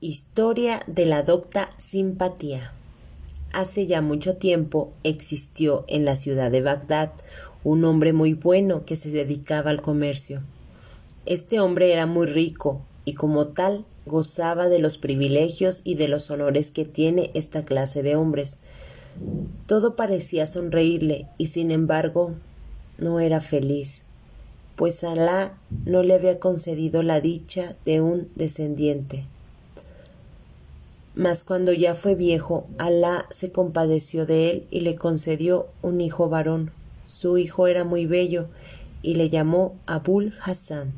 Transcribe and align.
Historia 0.00 0.80
de 0.86 1.06
la 1.06 1.24
docta 1.24 1.70
Simpatía. 1.76 2.72
Hace 3.52 3.88
ya 3.88 4.00
mucho 4.00 4.36
tiempo 4.36 4.92
existió 5.02 5.84
en 5.88 6.04
la 6.04 6.14
ciudad 6.14 6.52
de 6.52 6.62
Bagdad 6.62 7.10
un 7.64 7.84
hombre 7.84 8.12
muy 8.12 8.32
bueno 8.32 8.84
que 8.84 8.94
se 8.94 9.10
dedicaba 9.10 9.70
al 9.70 9.82
comercio. 9.82 10.40
Este 11.26 11.58
hombre 11.58 11.92
era 11.92 12.06
muy 12.06 12.28
rico 12.28 12.80
y 13.04 13.14
como 13.14 13.48
tal 13.48 13.84
gozaba 14.06 14.68
de 14.68 14.78
los 14.78 14.98
privilegios 14.98 15.80
y 15.82 15.96
de 15.96 16.06
los 16.06 16.30
honores 16.30 16.70
que 16.70 16.84
tiene 16.84 17.32
esta 17.34 17.64
clase 17.64 18.04
de 18.04 18.14
hombres. 18.14 18.60
Todo 19.66 19.96
parecía 19.96 20.46
sonreírle 20.46 21.26
y 21.38 21.46
sin 21.46 21.72
embargo 21.72 22.36
no 22.98 23.18
era 23.18 23.40
feliz, 23.40 24.04
pues 24.76 25.02
Alá 25.02 25.58
no 25.86 26.04
le 26.04 26.14
había 26.14 26.38
concedido 26.38 27.02
la 27.02 27.20
dicha 27.20 27.74
de 27.84 28.00
un 28.00 28.28
descendiente. 28.36 29.26
Mas 31.18 31.42
cuando 31.42 31.72
ya 31.72 31.96
fue 31.96 32.14
viejo, 32.14 32.68
Alá 32.78 33.26
se 33.30 33.50
compadeció 33.50 34.24
de 34.24 34.52
él 34.52 34.66
y 34.70 34.82
le 34.82 34.94
concedió 34.94 35.66
un 35.82 36.00
hijo 36.00 36.28
varón. 36.28 36.70
Su 37.08 37.38
hijo 37.38 37.66
era 37.66 37.82
muy 37.82 38.06
bello 38.06 38.46
y 39.02 39.16
le 39.16 39.28
llamó 39.28 39.74
Abul 39.86 40.32
Hassan. 40.40 40.92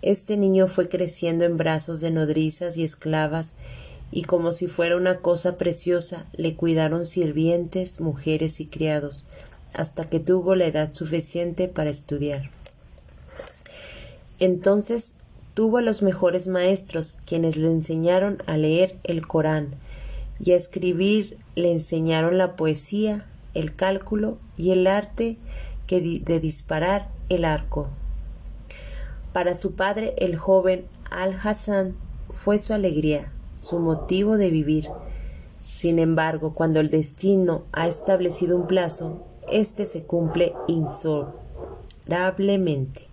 Este 0.00 0.36
niño 0.36 0.68
fue 0.68 0.88
creciendo 0.88 1.44
en 1.44 1.56
brazos 1.56 2.00
de 2.00 2.12
nodrizas 2.12 2.76
y 2.76 2.84
esclavas, 2.84 3.56
y 4.12 4.22
como 4.22 4.52
si 4.52 4.68
fuera 4.68 4.96
una 4.96 5.18
cosa 5.18 5.58
preciosa, 5.58 6.24
le 6.32 6.54
cuidaron 6.54 7.04
sirvientes, 7.04 8.00
mujeres 8.00 8.60
y 8.60 8.66
criados, 8.66 9.24
hasta 9.74 10.08
que 10.08 10.20
tuvo 10.20 10.54
la 10.54 10.66
edad 10.66 10.94
suficiente 10.94 11.66
para 11.66 11.90
estudiar. 11.90 12.48
Entonces 14.38 15.16
tuvo 15.60 15.76
a 15.76 15.82
los 15.82 16.00
mejores 16.00 16.48
maestros, 16.48 17.18
quienes 17.26 17.58
le 17.58 17.70
enseñaron 17.70 18.38
a 18.46 18.56
leer 18.56 18.96
el 19.04 19.26
Corán 19.26 19.74
y 20.42 20.52
a 20.52 20.56
escribir, 20.56 21.36
le 21.54 21.70
enseñaron 21.70 22.38
la 22.38 22.56
poesía, 22.56 23.26
el 23.52 23.76
cálculo 23.76 24.38
y 24.56 24.70
el 24.70 24.86
arte 24.86 25.36
de 25.86 26.40
disparar 26.40 27.10
el 27.28 27.44
arco. 27.44 27.88
Para 29.34 29.54
su 29.54 29.74
padre, 29.74 30.14
el 30.16 30.38
joven 30.38 30.86
Al-Hassan 31.10 31.94
fue 32.30 32.58
su 32.58 32.72
alegría, 32.72 33.30
su 33.54 33.80
motivo 33.80 34.38
de 34.38 34.50
vivir. 34.50 34.88
Sin 35.60 35.98
embargo, 35.98 36.54
cuando 36.54 36.80
el 36.80 36.88
destino 36.88 37.64
ha 37.72 37.86
establecido 37.86 38.56
un 38.56 38.66
plazo, 38.66 39.26
éste 39.52 39.84
se 39.84 40.04
cumple 40.04 40.54
inexorablemente 40.68 43.09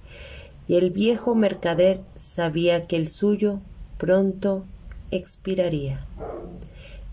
y 0.68 0.76
el 0.76 0.92
viejo 0.92 1.36
mercader 1.36 2.02
sabía 2.16 2.88
que 2.88 2.98
el 2.98 3.08
suyo 3.08 3.60
pronto 3.98 4.66
expiraría. 5.12 6.06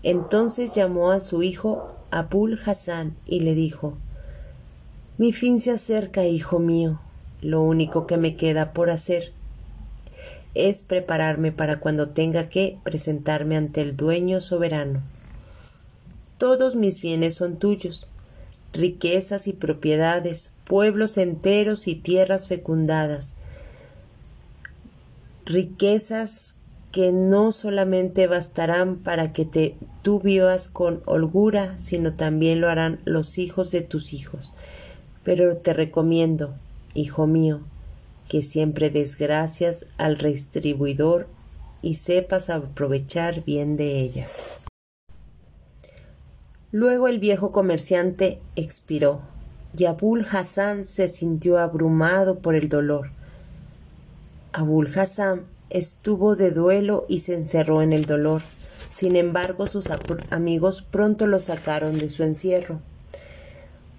Entonces 0.03 0.75
llamó 0.75 1.11
a 1.11 1.19
su 1.19 1.41
hijo 1.41 1.95
Abul 2.11 2.59
Hassan 2.65 3.15
y 3.25 3.39
le 3.39 3.55
dijo 3.55 3.97
Mi 5.17 5.33
fin 5.33 5.59
se 5.59 5.71
acerca, 5.71 6.25
hijo 6.25 6.59
mío. 6.59 6.99
Lo 7.41 7.61
único 7.61 8.07
que 8.07 8.17
me 8.17 8.35
queda 8.35 8.73
por 8.73 8.89
hacer 8.89 9.31
es 10.53 10.83
prepararme 10.83 11.51
para 11.51 11.79
cuando 11.79 12.09
tenga 12.09 12.49
que 12.49 12.77
presentarme 12.83 13.57
ante 13.57 13.81
el 13.81 13.95
dueño 13.97 14.41
soberano. 14.41 15.01
Todos 16.37 16.75
mis 16.75 17.01
bienes 17.01 17.35
son 17.35 17.57
tuyos, 17.57 18.07
riquezas 18.73 19.47
y 19.47 19.53
propiedades, 19.53 20.53
pueblos 20.65 21.17
enteros 21.17 21.87
y 21.87 21.95
tierras 21.95 22.47
fecundadas, 22.47 23.35
riquezas 25.45 26.57
que 26.91 27.11
no 27.11 27.51
solamente 27.51 28.25
bastarán 28.27 28.97
para 28.97 29.33
que 29.33 29.45
te, 29.45 29.75
tú 30.01 30.21
vivas 30.21 30.67
con 30.69 31.01
holgura, 31.05 31.77
sino 31.77 32.13
también 32.13 32.61
lo 32.61 32.69
harán 32.69 32.99
los 33.05 33.37
hijos 33.37 33.71
de 33.71 33.81
tus 33.81 34.13
hijos. 34.13 34.53
Pero 35.23 35.57
te 35.57 35.73
recomiendo, 35.73 36.55
hijo 36.93 37.27
mío, 37.27 37.61
que 38.29 38.43
siempre 38.43 38.89
des 38.89 39.17
gracias 39.17 39.87
al 39.97 40.17
restribuidor 40.17 41.27
y 41.81 41.95
sepas 41.95 42.49
aprovechar 42.49 43.43
bien 43.43 43.75
de 43.75 43.99
ellas. 43.99 44.61
Luego 46.71 47.07
el 47.07 47.19
viejo 47.19 47.51
comerciante 47.51 48.39
expiró, 48.55 49.21
y 49.77 49.85
Abul 49.85 50.25
Hassan 50.29 50.85
se 50.85 51.09
sintió 51.09 51.59
abrumado 51.59 52.39
por 52.39 52.55
el 52.55 52.69
dolor. 52.69 53.11
Abul 54.57 54.89
Hassan 54.97 55.47
estuvo 55.69 56.37
de 56.37 56.51
duelo 56.51 57.05
y 57.09 57.19
se 57.19 57.33
encerró 57.33 57.81
en 57.81 57.91
el 57.91 58.05
dolor. 58.05 58.41
Sin 58.89 59.17
embargo, 59.17 59.67
sus 59.67 59.89
amigos 60.29 60.81
pronto 60.81 61.27
lo 61.27 61.41
sacaron 61.41 61.97
de 61.97 62.09
su 62.09 62.23
encierro, 62.23 62.79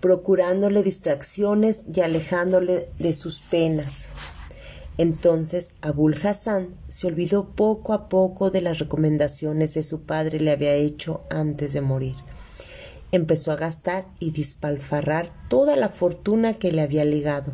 procurándole 0.01 0.83
distracciones 0.83 1.83
y 1.95 2.01
alejándole 2.01 2.89
de 2.99 3.13
sus 3.13 3.41
penas. 3.41 4.09
Entonces 4.97 5.75
Abul 5.83 6.17
Hassan 6.25 6.75
se 6.89 7.07
olvidó 7.07 7.51
poco 7.51 7.93
a 7.93 8.09
poco 8.09 8.51
de 8.51 8.63
las 8.63 8.79
recomendaciones 8.79 9.75
que 9.75 9.83
su 9.83 10.05
padre 10.05 10.41
le 10.41 10.53
había 10.53 10.73
hecho 10.73 11.21
antes 11.29 11.75
de 11.75 11.83
morir. 11.83 12.17
Empezó 13.13 13.53
a 13.53 13.57
gastar 13.57 14.07
y 14.21 14.31
dispalfarrar 14.31 15.31
toda 15.51 15.77
la 15.77 15.91
fortuna 15.91 16.55
que 16.55 16.73
le 16.73 16.81
había 16.81 17.05
legado. 17.05 17.53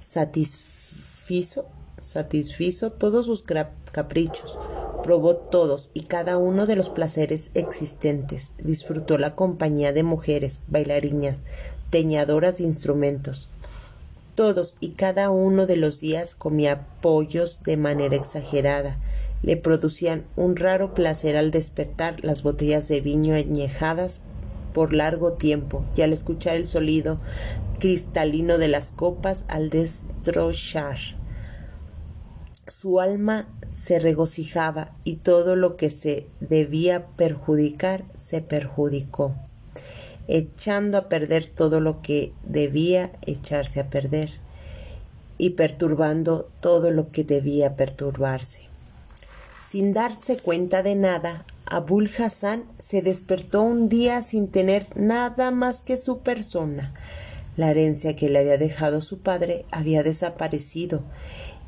Satisfizo 0.00 1.66
satisfizo 2.08 2.90
todos 2.90 3.26
sus 3.26 3.44
caprichos, 3.92 4.56
probó 5.02 5.36
todos 5.36 5.90
y 5.92 6.04
cada 6.04 6.38
uno 6.38 6.64
de 6.64 6.74
los 6.74 6.88
placeres 6.88 7.50
existentes, 7.52 8.50
disfrutó 8.62 9.18
la 9.18 9.34
compañía 9.34 9.92
de 9.92 10.04
mujeres, 10.04 10.62
bailarinas, 10.68 11.42
teñadoras 11.90 12.58
de 12.58 12.64
instrumentos. 12.64 13.50
Todos 14.34 14.74
y 14.80 14.90
cada 14.92 15.28
uno 15.28 15.66
de 15.66 15.76
los 15.76 16.00
días 16.00 16.34
comía 16.34 16.86
pollos 17.02 17.62
de 17.62 17.76
manera 17.76 18.16
exagerada. 18.16 18.98
Le 19.42 19.58
producían 19.58 20.24
un 20.34 20.56
raro 20.56 20.94
placer 20.94 21.36
al 21.36 21.50
despertar 21.50 22.24
las 22.24 22.42
botellas 22.42 22.88
de 22.88 23.02
viño 23.02 23.34
añejadas 23.34 24.20
por 24.72 24.94
largo 24.94 25.34
tiempo 25.34 25.84
y 25.94 26.00
al 26.00 26.14
escuchar 26.14 26.56
el 26.56 26.66
sonido 26.66 27.18
cristalino 27.78 28.56
de 28.56 28.68
las 28.68 28.92
copas 28.92 29.44
al 29.48 29.68
destrochar 29.68 31.17
su 32.68 33.00
alma 33.00 33.48
se 33.70 33.98
regocijaba 33.98 34.92
y 35.04 35.16
todo 35.16 35.56
lo 35.56 35.76
que 35.76 35.90
se 35.90 36.26
debía 36.40 37.06
perjudicar 37.16 38.04
se 38.16 38.42
perjudicó, 38.42 39.34
echando 40.28 40.98
a 40.98 41.08
perder 41.08 41.46
todo 41.48 41.80
lo 41.80 42.02
que 42.02 42.32
debía 42.44 43.10
echarse 43.26 43.80
a 43.80 43.88
perder 43.90 44.30
y 45.38 45.50
perturbando 45.50 46.48
todo 46.60 46.90
lo 46.90 47.10
que 47.10 47.24
debía 47.24 47.76
perturbarse. 47.76 48.60
Sin 49.66 49.92
darse 49.92 50.36
cuenta 50.36 50.82
de 50.82 50.94
nada, 50.94 51.44
Abul 51.66 52.10
Hassan 52.18 52.64
se 52.78 53.02
despertó 53.02 53.62
un 53.62 53.88
día 53.88 54.22
sin 54.22 54.48
tener 54.48 54.86
nada 54.96 55.50
más 55.50 55.82
que 55.82 55.96
su 55.96 56.20
persona. 56.20 56.94
La 57.56 57.70
herencia 57.70 58.16
que 58.16 58.28
le 58.28 58.38
había 58.38 58.56
dejado 58.56 59.00
su 59.00 59.18
padre 59.18 59.64
había 59.70 60.02
desaparecido 60.02 61.02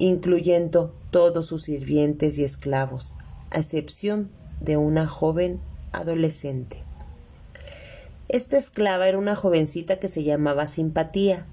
incluyendo 0.00 0.94
todos 1.10 1.46
sus 1.46 1.64
sirvientes 1.64 2.38
y 2.38 2.44
esclavos, 2.44 3.14
a 3.50 3.58
excepción 3.58 4.30
de 4.60 4.76
una 4.76 5.06
joven 5.06 5.60
adolescente. 5.92 6.82
Esta 8.28 8.56
esclava 8.56 9.08
era 9.08 9.18
una 9.18 9.36
jovencita 9.36 9.98
que 9.98 10.08
se 10.08 10.24
llamaba 10.24 10.66
Simpatía, 10.66 11.46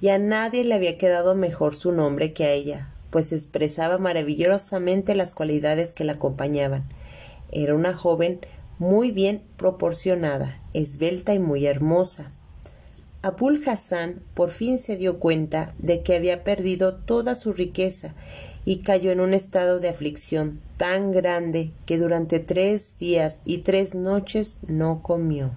y 0.00 0.08
a 0.08 0.18
nadie 0.18 0.64
le 0.64 0.74
había 0.74 0.98
quedado 0.98 1.34
mejor 1.34 1.74
su 1.74 1.92
nombre 1.92 2.32
que 2.32 2.44
a 2.44 2.52
ella, 2.52 2.92
pues 3.10 3.32
expresaba 3.32 3.98
maravillosamente 3.98 5.14
las 5.14 5.32
cualidades 5.32 5.92
que 5.92 6.04
la 6.04 6.12
acompañaban. 6.14 6.84
Era 7.50 7.74
una 7.74 7.94
joven 7.94 8.40
muy 8.78 9.10
bien 9.12 9.42
proporcionada, 9.56 10.60
esbelta 10.74 11.32
y 11.32 11.38
muy 11.38 11.66
hermosa, 11.66 12.32
Abul 13.28 13.62
Hassan 13.66 14.22
por 14.32 14.50
fin 14.50 14.78
se 14.78 14.96
dio 14.96 15.18
cuenta 15.18 15.74
de 15.78 16.02
que 16.02 16.16
había 16.16 16.44
perdido 16.44 16.94
toda 16.94 17.34
su 17.34 17.52
riqueza 17.52 18.14
y 18.64 18.78
cayó 18.78 19.10
en 19.10 19.20
un 19.20 19.34
estado 19.34 19.80
de 19.80 19.90
aflicción 19.90 20.60
tan 20.78 21.12
grande 21.12 21.70
que 21.84 21.98
durante 21.98 22.38
tres 22.38 22.96
días 22.98 23.42
y 23.44 23.58
tres 23.58 23.94
noches 23.94 24.56
no 24.66 25.02
comió, 25.02 25.50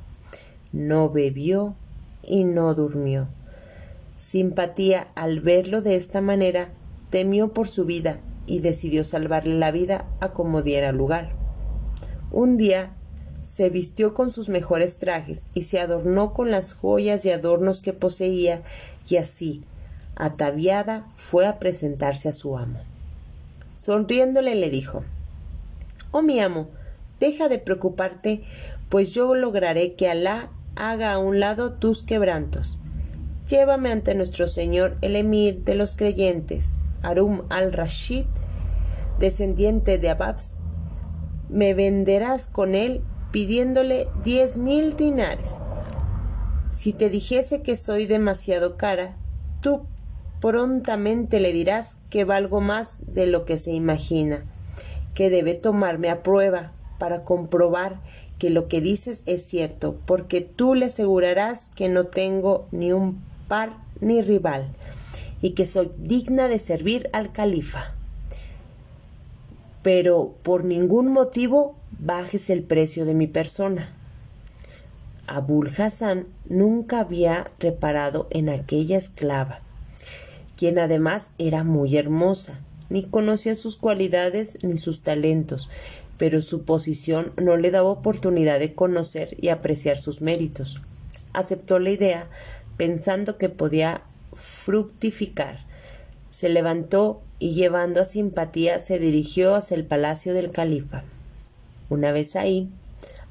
no 0.74 1.10
bebió 1.10 1.78
y 2.24 2.44
no 2.44 2.74
durmió. 2.74 3.30
Simpatía 4.18 5.08
al 5.16 5.40
verlo 5.40 5.82
de 5.82 5.96
esta 5.96 6.20
manera 6.20 6.74
temió 7.10 7.54
por 7.54 7.70
su 7.70 7.86
vida 7.86 8.20
y 8.48 8.60
decidió 8.60 9.06
salvarle 9.06 9.56
la 9.56 9.72
vida 9.72 10.06
a 10.20 10.34
como 10.34 10.62
diera 10.62 10.92
lugar. 10.92 11.32
Un 12.34 12.58
día 12.58 12.92
se 13.44 13.70
vistió 13.70 14.14
con 14.14 14.32
sus 14.32 14.50
mejores 14.50 14.98
trajes 14.98 15.46
y 15.54 15.64
se 15.64 15.80
adornó 15.80 16.34
con 16.34 16.52
las 16.52 16.74
joyas 16.74 17.26
y 17.26 17.32
adornos 17.32 17.82
que 17.82 17.94
poseía, 17.94 18.62
y 19.08 19.18
así, 19.18 19.62
ataviada, 20.16 21.08
fue 21.16 21.48
a 21.48 21.60
presentarse 21.60 22.30
a 22.30 22.34
su 22.34 22.58
amo. 22.58 22.80
Sonriéndole 23.76 24.56
le 24.56 24.70
dijo 24.70 25.04
Oh 26.12 26.22
mi 26.22 26.40
amo, 26.40 26.70
deja 27.20 27.48
de 27.48 27.58
preocuparte, 27.58 28.44
pues 28.90 29.14
yo 29.14 29.34
lograré 29.34 29.96
que 29.96 30.10
Alá 30.10 30.50
haga 30.76 31.14
a 31.14 31.18
un 31.18 31.40
lado 31.40 31.74
tus 31.74 32.04
quebrantos. 32.04 32.78
Llévame 33.48 33.92
ante 33.92 34.14
nuestro 34.14 34.48
señor 34.48 34.98
el 35.02 35.16
emir 35.16 35.64
de 35.64 35.76
los 35.76 35.96
creyentes, 35.96 36.72
Arum 37.02 37.44
al-Rashid, 37.50 38.26
descendiente 39.20 39.98
de 39.98 40.10
Ababs. 40.10 40.60
Me 41.50 41.74
venderás 41.74 42.48
con 42.48 42.76
él 42.76 43.02
pidiéndole 43.32 44.08
diez 44.24 44.58
mil 44.58 44.96
dinares. 44.96 45.56
Si 46.72 46.94
te 46.94 47.10
dijese 47.10 47.62
que 47.62 47.76
soy 47.76 48.06
demasiado 48.06 48.78
cara, 48.78 49.18
tú 49.62 49.86
prontamente 50.40 51.40
le 51.40 51.54
dirás 51.54 52.00
que 52.10 52.24
valgo 52.24 52.62
más 52.62 53.00
de 53.08 53.28
lo 53.28 53.46
que 53.46 53.58
se 53.58 53.72
imagina, 53.72 54.44
que 55.14 55.30
debe 55.30 55.54
tomarme 55.56 56.10
a 56.10 56.24
prueba 56.24 56.72
para 56.98 57.24
comprobar 57.24 58.00
que 58.40 58.50
lo 58.50 58.68
que 58.68 58.82
dices 58.82 59.22
es 59.28 59.44
cierto, 59.44 60.00
porque 60.06 60.42
tú 60.42 60.74
le 60.74 60.88
asegurarás 60.88 61.70
que 61.76 61.90
no 61.90 62.06
tengo 62.06 62.68
ni 62.72 62.92
un 62.92 63.22
par 63.48 63.78
ni 64.00 64.22
rival, 64.22 64.68
y 65.42 65.52
que 65.52 65.66
soy 65.66 65.92
digna 66.00 66.48
de 66.48 66.58
servir 66.58 67.10
al 67.14 67.32
califa. 67.32 67.94
Pero 69.84 70.34
por 70.42 70.64
ningún 70.64 71.12
motivo 71.12 71.76
bajes 72.02 72.50
el 72.50 72.64
precio 72.64 73.06
de 73.06 73.14
mi 73.14 73.28
persona. 73.28 73.94
Abul 75.28 75.70
Hassan 75.70 76.26
nunca 76.50 77.00
había 77.00 77.50
reparado 77.60 78.28
en 78.32 78.50
aquella 78.50 78.98
esclava, 78.98 79.62
quien 80.58 80.80
además 80.80 81.32
era 81.38 81.64
muy 81.64 81.96
hermosa, 81.96 82.60
ni 82.90 83.04
conocía 83.04 83.56
sus 83.56 83.78
cualidades 83.78 84.58
ni 84.64 84.78
sus 84.78 85.02
talentos, 85.02 85.70
pero 86.18 86.42
su 86.42 86.64
posición 86.64 87.34
no 87.38 87.56
le 87.56 87.72
daba 87.72 87.90
oportunidad 87.90 88.60
de 88.60 88.74
conocer 88.74 89.38
y 89.40 89.50
apreciar 89.50 89.98
sus 89.98 90.22
méritos. 90.22 90.82
Aceptó 91.34 91.80
la 91.80 91.92
idea 91.92 92.28
pensando 92.78 93.38
que 93.38 93.48
podía 93.48 94.02
fructificar. 94.34 95.60
Se 96.30 96.50
levantó 96.50 97.22
y 97.40 97.54
llevando 97.54 98.02
a 98.02 98.06
simpatía 98.06 98.80
se 98.80 99.00
dirigió 99.00 99.56
hacia 99.56 99.76
el 99.76 99.86
palacio 99.86 100.34
del 100.34 100.52
califa. 100.52 101.04
Una 101.92 102.14
vez 102.14 102.38
ahí, 102.38 102.70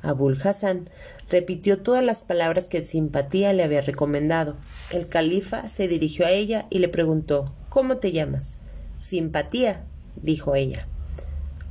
Abul 0.03 0.39
Hassan 0.45 0.91
repitió 1.31 1.81
todas 1.81 2.05
las 2.05 2.21
palabras 2.21 2.69
que 2.69 2.85
simpatía 2.85 3.55
le 3.55 3.63
había 3.63 3.81
recomendado. 3.81 4.55
El 4.93 5.09
califa 5.09 5.67
se 5.71 5.89
dirigió 5.89 6.27
a 6.27 6.31
ella 6.31 6.67
y 6.69 6.81
le 6.81 6.91
preguntó 6.91 7.55
¿Cómo 7.71 7.97
te 7.97 8.13
llamas? 8.13 8.59
Simpatía, 8.99 9.83
dijo 10.17 10.55
ella. 10.57 10.87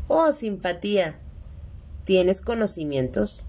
Oh, 0.08 0.32
simpatía. 0.32 1.20
¿Tienes 2.06 2.42
conocimientos? 2.42 3.46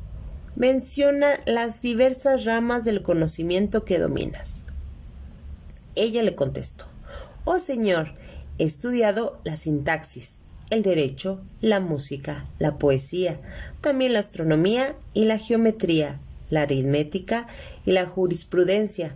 Menciona 0.54 1.28
las 1.46 1.80
diversas 1.80 2.44
ramas 2.44 2.84
del 2.84 3.02
conocimiento 3.02 3.86
que 3.86 3.98
dominas. 3.98 4.64
Ella 5.94 6.22
le 6.22 6.34
contestó 6.34 6.84
Oh 7.44 7.58
señor, 7.58 8.12
he 8.58 8.64
estudiado 8.64 9.40
la 9.44 9.56
sintaxis, 9.56 10.39
el 10.70 10.82
derecho, 10.82 11.40
la 11.60 11.80
música, 11.80 12.46
la 12.58 12.78
poesía, 12.78 13.40
también 13.80 14.12
la 14.12 14.20
astronomía 14.20 14.94
y 15.14 15.24
la 15.24 15.38
geometría, 15.38 16.18
la 16.48 16.62
aritmética 16.62 17.46
y 17.84 17.92
la 17.92 18.06
jurisprudencia. 18.06 19.12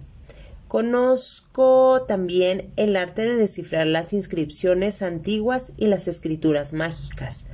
Conozco 0.69 2.05
también 2.09 2.71
el 2.77 2.97
arte 2.97 3.23
de 3.23 3.37
descifrar 3.37 3.87
las 3.87 4.13
inscripciones 4.13 5.03
antiguas 5.03 5.73
y 5.77 5.87
las 5.87 6.09
escrituras 6.09 6.73
mágicas. 6.73 7.47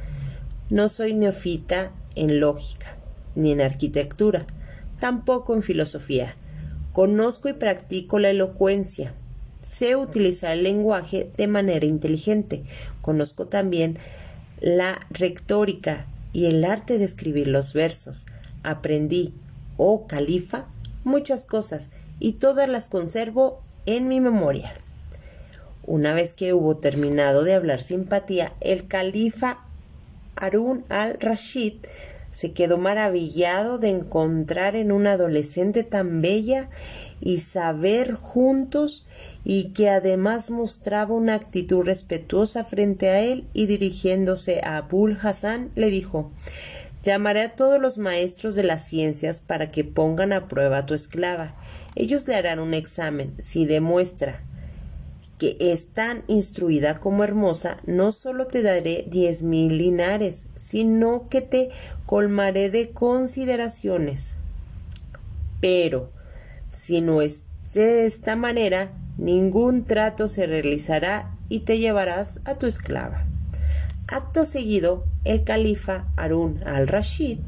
No 0.70 0.88
soy 0.88 1.12
neofita 1.12 1.92
en 2.14 2.40
lógica, 2.40 2.96
ni 3.34 3.52
en 3.52 3.60
arquitectura, 3.60 4.46
tampoco 5.00 5.54
en 5.54 5.62
filosofía. 5.62 6.36
Conozco 6.92 7.48
y 7.48 7.52
practico 7.52 8.18
la 8.18 8.30
elocuencia. 8.30 9.12
Sé 9.62 9.96
utilizar 9.96 10.52
el 10.52 10.62
lenguaje 10.62 11.30
de 11.36 11.46
manera 11.46 11.86
inteligente. 11.86 12.64
Conozco 13.02 13.46
también 13.46 13.98
la 14.60 15.06
retórica 15.10 16.06
y 16.32 16.46
el 16.46 16.64
arte 16.64 16.98
de 16.98 17.04
escribir 17.04 17.48
los 17.48 17.72
versos. 17.72 18.26
Aprendí, 18.62 19.34
oh 19.76 20.06
califa, 20.06 20.66
muchas 21.04 21.46
cosas 21.46 21.90
y 22.18 22.34
todas 22.34 22.68
las 22.68 22.88
conservo 22.88 23.62
en 23.86 24.08
mi 24.08 24.20
memoria. 24.20 24.72
Una 25.86 26.12
vez 26.12 26.34
que 26.34 26.52
hubo 26.52 26.76
terminado 26.76 27.42
de 27.42 27.54
hablar 27.54 27.82
simpatía, 27.82 28.52
el 28.60 28.86
califa 28.86 29.58
Harun 30.36 30.84
al-Rashid 30.88 31.74
se 32.30 32.52
quedó 32.52 32.78
maravillado 32.78 33.78
de 33.78 33.88
encontrar 33.88 34.76
en 34.76 34.92
una 34.92 35.12
adolescente 35.12 35.82
tan 35.82 36.22
bella 36.22 36.68
y 37.20 37.40
saber 37.40 38.12
juntos 38.12 39.06
y 39.44 39.72
que 39.72 39.88
además 39.88 40.50
mostraba 40.50 41.14
una 41.14 41.34
actitud 41.34 41.84
respetuosa 41.84 42.64
frente 42.64 43.08
a 43.08 43.20
él 43.20 43.46
y 43.52 43.66
dirigiéndose 43.66 44.60
a 44.64 44.76
Abul 44.76 45.18
Hassan 45.22 45.70
le 45.74 45.90
dijo 45.90 46.30
Llamaré 47.02 47.40
a 47.42 47.56
todos 47.56 47.80
los 47.80 47.96
maestros 47.96 48.54
de 48.54 48.62
las 48.62 48.86
ciencias 48.86 49.40
para 49.40 49.70
que 49.70 49.84
pongan 49.84 50.34
a 50.34 50.48
prueba 50.48 50.78
a 50.78 50.86
tu 50.86 50.92
esclava. 50.92 51.54
Ellos 51.94 52.28
le 52.28 52.34
harán 52.34 52.58
un 52.58 52.74
examen. 52.74 53.34
Si 53.38 53.64
demuestra 53.64 54.42
que 55.38 55.56
es 55.58 55.86
tan 55.86 56.24
instruida 56.26 57.00
como 57.00 57.24
hermosa, 57.24 57.78
no 57.86 58.12
solo 58.12 58.46
te 58.46 58.60
daré 58.60 59.06
diez 59.08 59.42
mil 59.42 59.78
linares, 59.78 60.44
sino 60.56 61.30
que 61.30 61.40
te 61.40 61.70
colmaré 62.04 62.68
de 62.68 62.90
consideraciones. 62.90 64.34
Pero, 65.62 66.10
si 66.68 67.00
no 67.00 67.22
es 67.22 67.46
de 67.72 68.04
esta 68.04 68.36
manera, 68.36 68.92
ningún 69.20 69.84
trato 69.84 70.28
se 70.28 70.46
realizará 70.46 71.36
y 71.48 71.60
te 71.60 71.78
llevarás 71.78 72.40
a 72.46 72.54
tu 72.54 72.66
esclava. 72.66 73.24
Acto 74.08 74.44
seguido, 74.44 75.04
el 75.24 75.44
califa 75.44 76.06
Harun 76.16 76.60
al-Rashid 76.64 77.38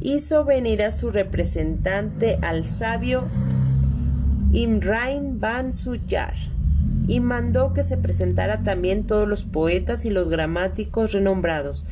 hizo 0.00 0.44
venir 0.44 0.82
a 0.82 0.92
su 0.92 1.10
representante 1.10 2.38
al 2.42 2.64
sabio 2.64 3.24
Imrain 4.52 5.40
Ban 5.40 5.74
Suyar 5.74 6.34
y 7.08 7.20
mandó 7.20 7.72
que 7.72 7.82
se 7.82 7.96
presentara 7.96 8.62
también 8.62 9.06
todos 9.06 9.28
los 9.28 9.44
poetas 9.44 10.04
y 10.04 10.10
los 10.10 10.28
gramáticos 10.28 11.12
renombrados, 11.12 11.84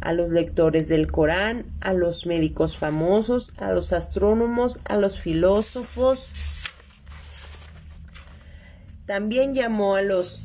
a 0.00 0.12
los 0.12 0.30
lectores 0.30 0.88
del 0.88 1.10
Corán, 1.10 1.64
a 1.80 1.92
los 1.92 2.26
médicos 2.26 2.76
famosos, 2.76 3.52
a 3.58 3.72
los 3.72 3.92
astrónomos, 3.92 4.78
a 4.84 4.96
los 4.96 5.20
filósofos. 5.20 6.67
También 9.08 9.54
llamó 9.54 9.96
a 9.96 10.02
los 10.02 10.38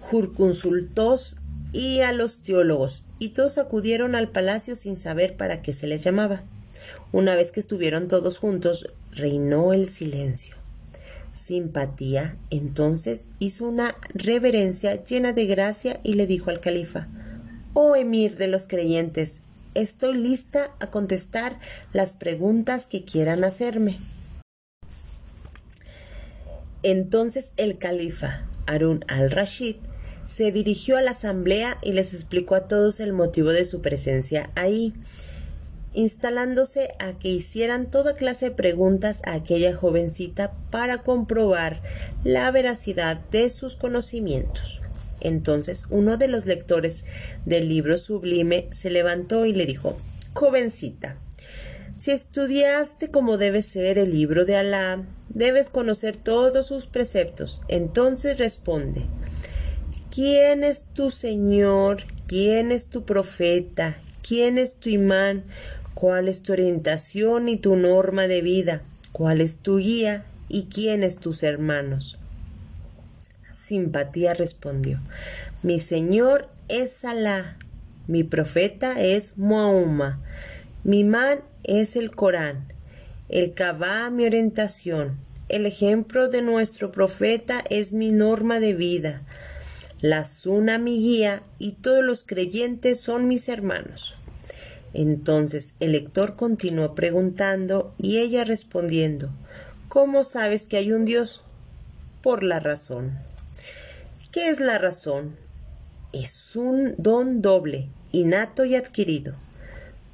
jurconsultos 0.00 1.38
y 1.72 2.00
a 2.00 2.12
los 2.12 2.42
teólogos, 2.42 3.04
y 3.18 3.30
todos 3.30 3.56
acudieron 3.56 4.14
al 4.14 4.30
palacio 4.30 4.76
sin 4.76 4.98
saber 4.98 5.38
para 5.38 5.62
qué 5.62 5.72
se 5.72 5.86
les 5.86 6.04
llamaba. 6.04 6.42
Una 7.12 7.34
vez 7.34 7.52
que 7.52 7.60
estuvieron 7.60 8.08
todos 8.08 8.36
juntos, 8.36 8.86
reinó 9.12 9.72
el 9.72 9.88
silencio 9.88 10.60
simpatía, 11.40 12.36
entonces 12.50 13.26
hizo 13.38 13.66
una 13.66 13.94
reverencia 14.12 15.02
llena 15.02 15.32
de 15.32 15.46
gracia 15.46 16.00
y 16.02 16.14
le 16.14 16.26
dijo 16.26 16.50
al 16.50 16.60
califa 16.60 17.08
Oh 17.72 17.96
emir 17.96 18.36
de 18.36 18.48
los 18.48 18.66
creyentes, 18.66 19.40
estoy 19.74 20.16
lista 20.18 20.70
a 20.80 20.88
contestar 20.88 21.58
las 21.92 22.14
preguntas 22.14 22.86
que 22.86 23.04
quieran 23.04 23.44
hacerme. 23.44 23.96
Entonces 26.82 27.52
el 27.56 27.78
califa 27.78 28.46
Harun 28.66 29.04
al-Rashid 29.08 29.76
se 30.24 30.52
dirigió 30.52 30.96
a 30.96 31.02
la 31.02 31.10
asamblea 31.10 31.78
y 31.82 31.92
les 31.92 32.14
explicó 32.14 32.54
a 32.54 32.68
todos 32.68 33.00
el 33.00 33.12
motivo 33.12 33.50
de 33.50 33.64
su 33.64 33.80
presencia 33.80 34.50
ahí 34.54 34.94
instalándose 35.92 36.94
a 37.00 37.18
que 37.18 37.28
hicieran 37.28 37.90
toda 37.90 38.14
clase 38.14 38.50
de 38.50 38.54
preguntas 38.54 39.22
a 39.24 39.34
aquella 39.34 39.74
jovencita 39.74 40.52
para 40.70 40.98
comprobar 40.98 41.82
la 42.22 42.50
veracidad 42.50 43.18
de 43.30 43.48
sus 43.50 43.76
conocimientos. 43.76 44.80
Entonces 45.20 45.86
uno 45.90 46.16
de 46.16 46.28
los 46.28 46.46
lectores 46.46 47.04
del 47.44 47.68
libro 47.68 47.98
sublime 47.98 48.68
se 48.70 48.90
levantó 48.90 49.46
y 49.46 49.52
le 49.52 49.66
dijo 49.66 49.96
Jovencita, 50.32 51.16
si 51.98 52.12
estudiaste 52.12 53.10
como 53.10 53.36
debe 53.36 53.62
ser 53.62 53.98
el 53.98 54.10
libro 54.10 54.44
de 54.44 54.56
Alá, 54.56 55.02
debes 55.30 55.68
conocer 55.68 56.16
todos 56.16 56.66
sus 56.66 56.86
preceptos. 56.86 57.62
Entonces 57.68 58.38
responde 58.38 59.06
¿Quién 60.10 60.62
es 60.64 60.84
tu 60.92 61.10
Señor? 61.10 62.04
¿Quién 62.26 62.70
es 62.70 62.86
tu 62.86 63.04
profeta? 63.04 63.96
¿Quién 64.22 64.58
es 64.58 64.76
tu 64.76 64.90
imán? 64.90 65.44
cuál 66.00 66.28
es 66.28 66.42
tu 66.42 66.54
orientación 66.54 67.50
y 67.50 67.58
tu 67.58 67.76
norma 67.76 68.26
de 68.26 68.40
vida, 68.40 68.80
cuál 69.12 69.42
es 69.42 69.56
tu 69.58 69.76
guía 69.76 70.24
y 70.48 70.64
quiénes 70.64 71.18
tus 71.18 71.42
hermanos. 71.42 72.18
Simpatía 73.52 74.32
respondió, 74.32 74.98
Mi 75.62 75.78
Señor 75.78 76.48
es 76.68 77.04
Alá. 77.04 77.58
Mi 78.06 78.24
profeta 78.24 78.98
es 78.98 79.36
Mahoma. 79.36 80.20
Mi 80.82 81.04
man 81.04 81.40
es 81.64 81.96
el 81.96 82.10
Corán. 82.10 82.72
El 83.30 83.54
Kabá 83.54 84.10
mi 84.10 84.26
orientación. 84.26 85.16
El 85.48 85.64
ejemplo 85.64 86.28
de 86.28 86.42
nuestro 86.42 86.90
profeta 86.90 87.62
es 87.70 87.92
mi 87.92 88.10
norma 88.10 88.58
de 88.58 88.74
vida. 88.74 89.22
La 90.00 90.24
Suna 90.24 90.78
mi 90.78 90.98
guía 90.98 91.40
y 91.56 91.72
todos 91.72 92.02
los 92.02 92.24
creyentes 92.24 92.98
son 92.98 93.28
mis 93.28 93.48
hermanos. 93.48 94.16
Entonces 94.94 95.74
el 95.78 95.92
lector 95.92 96.34
continuó 96.34 96.96
preguntando 96.96 97.94
y 97.98 98.18
ella 98.18 98.42
respondiendo 98.42 99.30
¿Cómo 99.88 100.24
sabes 100.24 100.66
que 100.66 100.78
hay 100.78 100.90
un 100.90 101.04
Dios? 101.04 101.44
Por 102.22 102.42
la 102.42 102.58
razón. 102.58 103.16
¿Qué 104.32 104.48
es 104.48 104.58
la 104.58 104.78
razón? 104.78 105.36
Es 106.12 106.56
un 106.56 106.96
don 106.98 107.42
doble, 107.42 107.90
innato 108.10 108.64
y 108.64 108.74
adquirido. 108.74 109.36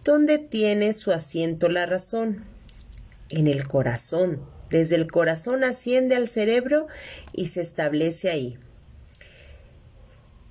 ¿Dónde 0.04 0.36
tiene 0.36 0.92
su 0.92 1.12
asiento 1.12 1.70
la 1.70 1.86
razón? 1.86 2.55
En 3.30 3.46
el 3.46 3.66
corazón. 3.66 4.40
Desde 4.70 4.96
el 4.96 5.10
corazón 5.10 5.64
asciende 5.64 6.16
al 6.16 6.28
cerebro 6.28 6.88
y 7.32 7.46
se 7.46 7.60
establece 7.60 8.30
ahí. 8.30 8.58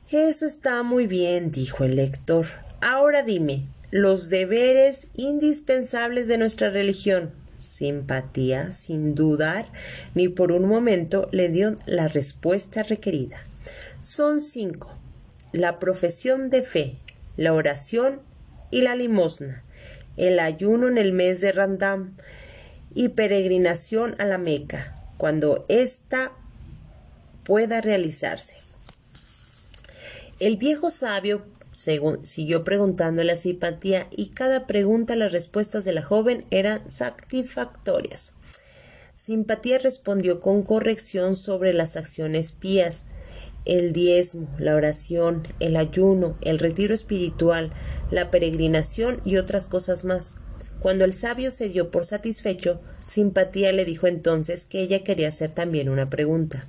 Eso 0.10 0.46
está 0.46 0.84
muy 0.84 1.08
bien, 1.08 1.52
dijo 1.52 1.84
el 1.84 1.96
lector. 1.96 2.46
Ahora 2.80 3.24
dime, 3.24 3.66
los 3.92 4.30
deberes 4.30 5.08
indispensables 5.16 6.28
de 6.28 6.38
nuestra 6.38 6.70
religión. 6.70 7.32
Simpatía, 7.60 8.72
sin 8.72 9.16
dudar 9.16 9.66
ni 10.14 10.28
por 10.28 10.52
un 10.52 10.68
momento, 10.68 11.28
le 11.32 11.50
dio 11.50 11.76
la 11.86 12.08
respuesta 12.08 12.84
requerida. 12.84 13.38
Son 14.02 14.40
cinco. 14.40 14.94
La 15.52 15.80
profesión 15.80 16.50
de 16.50 16.62
fe, 16.62 16.98
la 17.38 17.54
oración 17.54 18.22
y 18.70 18.82
la 18.82 18.96
limosna, 18.96 19.64
el 20.18 20.40
ayuno 20.40 20.88
en 20.88 20.98
el 20.98 21.14
mes 21.14 21.42
de 21.42 21.52
Randam 21.52 22.16
y 22.96 23.10
peregrinación 23.10 24.16
a 24.18 24.26
la 24.26 24.40
Meca, 24.40 24.96
cuando 25.18 25.66
ésta 25.70 26.32
pueda 27.44 27.82
realizarse. 27.82 28.56
El 30.40 30.58
viejo 30.58 30.90
sabio 30.90 31.46
siguió 31.76 32.64
preguntándole 32.64 33.34
a 33.34 33.36
Simpatía 33.36 34.08
y 34.12 34.30
cada 34.30 34.66
pregunta 34.66 35.16
las 35.16 35.32
respuestas 35.32 35.86
de 35.86 35.94
la 35.94 36.02
joven 36.02 36.46
eran 36.50 36.90
satisfactorias. 36.90 38.34
Simpatía 39.16 39.78
respondió 39.78 40.40
con 40.40 40.64
corrección 40.64 41.36
sobre 41.36 41.74
las 41.74 41.96
acciones 41.96 42.52
pías, 42.52 43.04
el 43.66 43.94
diezmo, 43.94 44.50
la 44.60 44.76
oración, 44.76 45.48
el 45.60 45.76
ayuno, 45.76 46.38
el 46.42 46.60
retiro 46.60 46.94
espiritual, 46.94 47.72
la 48.12 48.30
peregrinación 48.30 49.22
y 49.26 49.38
otras 49.38 49.68
cosas 49.68 50.04
más. 50.06 50.36
Cuando 50.80 51.06
el 51.06 51.14
sabio 51.14 51.52
se 51.52 51.70
dio 51.70 51.92
por 51.92 52.06
satisfecho, 52.06 52.80
Simpatía 53.08 53.72
le 53.72 53.86
dijo 53.86 54.08
entonces 54.08 54.66
que 54.66 54.82
ella 54.82 55.04
quería 55.04 55.30
hacer 55.30 55.52
también 55.52 55.90
una 55.90 56.10
pregunta. 56.10 56.66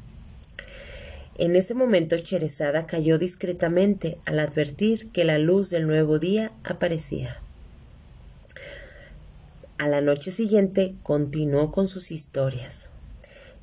En 1.39 1.55
ese 1.55 1.75
momento 1.75 2.17
Cherezada 2.19 2.87
cayó 2.87 3.19
discretamente 3.19 4.17
al 4.25 4.39
advertir 4.39 5.11
que 5.13 5.25
la 5.25 5.39
luz 5.39 5.69
del 5.71 5.87
nuevo 5.87 6.19
día 6.19 6.51
aparecía. 6.65 7.41
A 9.79 9.89
la 9.89 10.01
noche 10.01 10.31
siguiente 10.31 10.95
continuó 11.03 11.71
con 11.71 11.89
sus 11.89 12.11
historias. 12.11 12.89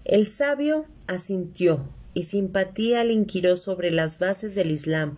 El 0.06 0.28
sabio 0.28 0.86
asintió 1.08 1.90
y 2.14 2.26
simpatía 2.26 3.04
le 3.04 3.14
inquirió 3.14 3.58
sobre 3.58 3.90
las 3.90 4.20
bases 4.20 4.54
del 4.54 4.70
Islam. 4.70 5.16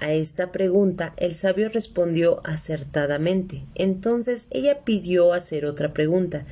A 0.00 0.12
esta 0.12 0.52
pregunta 0.52 1.12
el 1.16 1.34
sabio 1.34 1.68
respondió 1.70 2.40
acertadamente. 2.44 3.62
Entonces 3.74 4.46
ella 4.50 4.84
pidió 4.84 5.32
hacer 5.32 5.64
otra 5.64 5.92
pregunta 5.92 6.46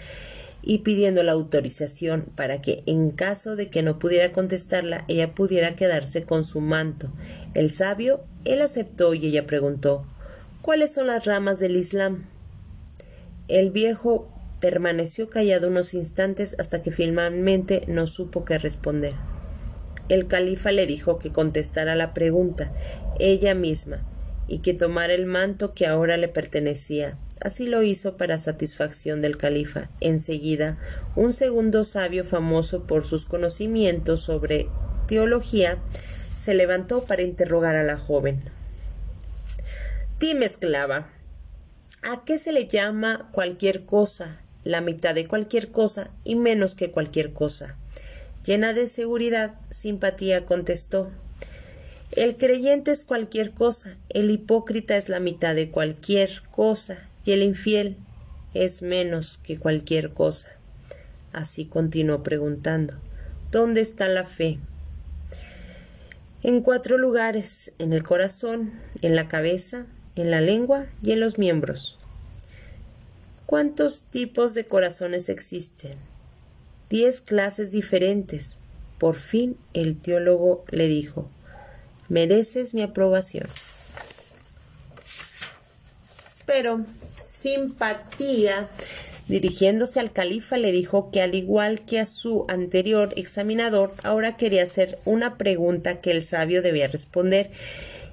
y 0.63 0.79
pidiendo 0.79 1.23
la 1.23 1.33
autorización 1.33 2.27
para 2.35 2.61
que 2.61 2.83
en 2.87 3.11
caso 3.13 3.55
de 3.55 3.71
que 3.71 3.83
no 3.83 4.01
pudiera 4.01 4.33
contestarla 4.33 5.05
ella 5.07 5.33
pudiera 5.33 5.77
quedarse 5.77 6.25
con 6.25 6.43
su 6.43 6.61
manto. 6.61 7.09
El 7.55 7.71
sabio, 7.71 8.21
él 8.45 8.63
aceptó 8.63 9.15
y 9.15 9.27
ella 9.27 9.47
preguntó 9.47 10.05
¿Cuáles 10.61 10.93
son 10.93 11.07
las 11.07 11.25
ramas 11.25 11.61
del 11.61 11.77
Islam? 11.77 12.27
El 13.47 13.71
viejo 13.71 14.29
permaneció 14.61 15.31
callado 15.31 15.69
unos 15.69 15.95
instantes 15.95 16.57
hasta 16.59 16.83
que 16.83 16.91
finalmente 16.91 17.85
no 17.87 18.09
supo 18.09 18.45
qué 18.45 18.59
responder. 18.59 19.15
El 20.09 20.27
califa 20.27 20.73
le 20.73 20.87
dijo 20.87 21.19
que 21.19 21.33
contestara 21.33 21.95
la 21.95 22.15
pregunta 22.15 22.73
ella 23.19 23.55
misma 23.55 24.03
y 24.49 24.59
que 24.59 24.75
tomara 24.75 25.15
el 25.15 25.27
manto 25.27 25.75
que 25.75 25.87
ahora 25.87 26.17
le 26.17 26.29
pertenecía 26.29 27.17
Así 27.41 27.67
lo 27.67 27.83
hizo 27.83 28.17
para 28.17 28.39
satisfacción 28.39 29.21
del 29.21 29.37
califa. 29.37 29.91
Enseguida, 30.01 30.79
un 31.17 31.33
segundo 31.33 31.85
sabio 31.85 32.25
famoso 32.25 32.87
por 32.87 33.05
sus 33.05 33.27
conocimientos 33.27 34.23
sobre 34.23 34.69
teología 35.07 35.79
se 36.41 36.55
levantó 36.55 37.05
para 37.05 37.23
interrogar 37.23 37.77
a 37.77 37.85
la 37.85 37.99
joven. 37.99 38.41
Dime, 40.19 40.47
esclava, 40.47 41.11
¿a 42.03 42.25
qué 42.25 42.39
se 42.39 42.53
le 42.53 42.67
llama 42.67 43.29
cualquier 43.33 43.85
cosa, 43.85 44.41
la 44.65 44.81
mitad 44.81 45.15
de 45.15 45.29
cualquier 45.29 45.71
cosa 45.71 46.11
y 46.25 46.37
menos 46.37 46.75
que 46.75 46.91
cualquier 46.91 47.35
cosa? 47.35 47.77
Llena 48.47 48.75
de 48.75 48.87
seguridad, 48.87 49.57
simpatía 49.71 50.47
contestó. 50.47 51.11
El 52.13 52.37
creyente 52.37 52.93
es 52.93 53.05
cualquier 53.05 53.51
cosa, 53.51 53.97
el 54.09 54.31
hipócrita 54.31 54.97
es 54.97 55.09
la 55.09 55.19
mitad 55.19 55.57
de 55.57 55.73
cualquier 55.73 56.43
cosa 56.53 57.09
y 57.25 57.33
el 57.33 57.43
infiel 57.43 57.97
es 58.55 58.83
menos 58.83 59.39
que 59.39 59.59
cualquier 59.59 60.11
cosa. 60.11 60.53
Así 61.33 61.67
continuó 61.67 62.23
preguntando, 62.23 62.95
¿dónde 63.51 63.81
está 63.81 64.07
la 64.09 64.25
fe? 64.25 64.59
En 66.45 66.61
cuatro 66.61 66.99
lugares, 66.99 67.73
en 67.81 67.93
el 67.93 68.05
corazón, 68.05 68.73
en 69.03 69.17
la 69.17 69.27
cabeza, 69.27 69.87
en 70.15 70.31
la 70.31 70.41
lengua 70.41 70.87
y 71.03 71.11
en 71.11 71.19
los 71.19 71.39
miembros. 71.39 71.99
¿Cuántos 73.45 74.05
tipos 74.05 74.55
de 74.55 74.65
corazones 74.65 75.29
existen? 75.29 75.99
Diez 76.89 77.21
clases 77.21 77.71
diferentes. 77.71 78.59
Por 78.99 79.17
fin 79.17 79.57
el 79.75 80.01
teólogo 80.01 80.65
le 80.71 80.87
dijo, 80.87 81.29
mereces 82.09 82.75
mi 82.75 82.83
aprobación. 82.83 83.49
Pero 86.47 86.85
simpatía, 87.21 88.71
dirigiéndose 89.27 89.99
al 89.99 90.13
califa, 90.13 90.59
le 90.59 90.71
dijo 90.71 91.11
que 91.11 91.21
al 91.21 91.35
igual 91.35 91.85
que 91.85 91.99
a 91.99 92.07
su 92.07 92.45
anterior 92.49 93.13
examinador, 93.17 93.93
ahora 94.05 94.37
quería 94.37 94.63
hacer 94.63 94.99
una 95.05 95.37
pregunta 95.37 96.01
que 96.01 96.13
el 96.13 96.23
sabio 96.23 96.63
debía 96.63 96.87
responder, 96.87 97.51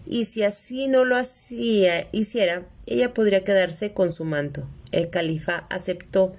y 0.05 0.25
si 0.25 0.43
así 0.43 0.87
no 0.87 1.05
lo 1.05 1.15
hacía, 1.15 2.07
hiciera, 2.11 2.65
ella 2.87 3.13
podría 3.13 3.43
quedarse 3.43 3.93
con 3.93 4.11
su 4.11 4.25
manto. 4.25 4.67
El 4.91 5.09
califa 5.09 5.67
aceptó 5.69 6.35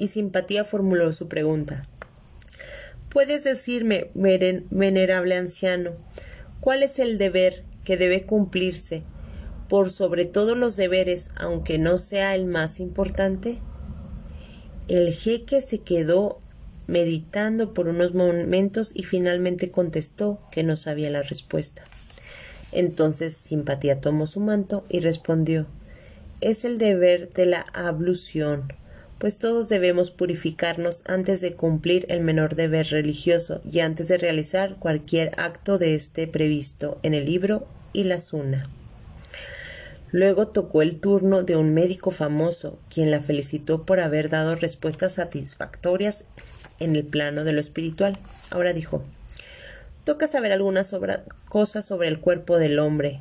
y 0.00 0.08
simpatía 0.08 0.64
formuló 0.64 1.12
su 1.12 1.28
pregunta. 1.28 1.86
¿Puedes 3.10 3.44
decirme, 3.44 4.10
venerable 4.14 5.34
anciano, 5.36 5.92
cuál 6.60 6.82
es 6.82 6.98
el 6.98 7.18
deber 7.18 7.64
que 7.84 7.96
debe 7.96 8.24
cumplirse 8.24 9.02
por 9.68 9.90
sobre 9.90 10.24
todos 10.24 10.56
los 10.56 10.76
deberes, 10.76 11.30
aunque 11.36 11.78
no 11.78 11.98
sea 11.98 12.34
el 12.34 12.46
más 12.46 12.80
importante? 12.80 13.58
El 14.88 15.12
jeque 15.12 15.60
se 15.60 15.78
quedó 15.78 16.38
meditando 16.86 17.74
por 17.74 17.86
unos 17.86 18.14
momentos 18.14 18.92
y 18.94 19.04
finalmente 19.04 19.70
contestó 19.70 20.40
que 20.50 20.62
no 20.62 20.76
sabía 20.76 21.10
la 21.10 21.22
respuesta. 21.22 21.84
Entonces 22.72 23.34
Simpatía 23.34 24.00
tomó 24.00 24.26
su 24.26 24.40
manto 24.40 24.84
y 24.88 25.00
respondió 25.00 25.66
Es 26.40 26.64
el 26.64 26.78
deber 26.78 27.32
de 27.32 27.46
la 27.46 27.60
ablución, 27.72 28.72
pues 29.20 29.36
todos 29.36 29.68
debemos 29.68 30.10
purificarnos 30.10 31.04
antes 31.06 31.42
de 31.42 31.52
cumplir 31.52 32.06
el 32.08 32.22
menor 32.22 32.54
deber 32.54 32.86
religioso 32.86 33.60
y 33.70 33.80
antes 33.80 34.08
de 34.08 34.16
realizar 34.16 34.76
cualquier 34.76 35.38
acto 35.38 35.76
de 35.76 35.94
este 35.94 36.26
previsto 36.26 36.98
en 37.02 37.12
el 37.12 37.26
libro 37.26 37.66
y 37.92 38.04
la 38.04 38.18
suna. 38.18 38.64
Luego 40.10 40.48
tocó 40.48 40.80
el 40.80 41.00
turno 41.00 41.42
de 41.42 41.54
un 41.54 41.74
médico 41.74 42.10
famoso, 42.10 42.78
quien 42.88 43.10
la 43.10 43.20
felicitó 43.20 43.84
por 43.84 44.00
haber 44.00 44.30
dado 44.30 44.54
respuestas 44.56 45.12
satisfactorias 45.12 46.24
en 46.80 46.96
el 46.96 47.04
plano 47.04 47.44
de 47.44 47.52
lo 47.52 47.60
espiritual. 47.60 48.16
Ahora 48.50 48.72
dijo 48.72 49.04
Toca 50.04 50.28
saber 50.28 50.50
algunas 50.50 50.96
cosas 51.46 51.84
sobre 51.84 52.08
el 52.08 52.20
cuerpo 52.20 52.56
del 52.56 52.78
hombre. 52.78 53.20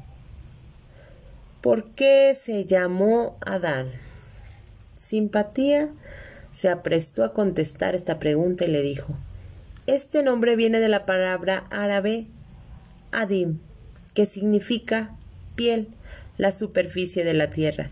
¿Por 1.59 1.89
qué 1.91 2.33
se 2.35 2.63
llamó 2.63 3.37
Adán? 3.41 3.91
Simpatía 4.99 5.89
se 6.51 6.67
aprestó 6.67 7.23
a 7.23 7.33
contestar 7.33 7.95
esta 7.95 8.19
pregunta 8.19 8.65
y 8.65 8.67
le 8.67 8.81
dijo 8.81 9.15
Este 9.87 10.23
nombre 10.23 10.57
viene 10.57 10.81
de 10.81 10.89
la 10.89 11.05
palabra 11.05 11.65
árabe 11.69 12.27
Adim, 13.13 13.59
que 14.13 14.25
significa 14.25 15.15
piel, 15.55 15.87
la 16.37 16.51
superficie 16.51 17.23
de 17.23 17.33
la 17.33 17.49
tierra. 17.49 17.89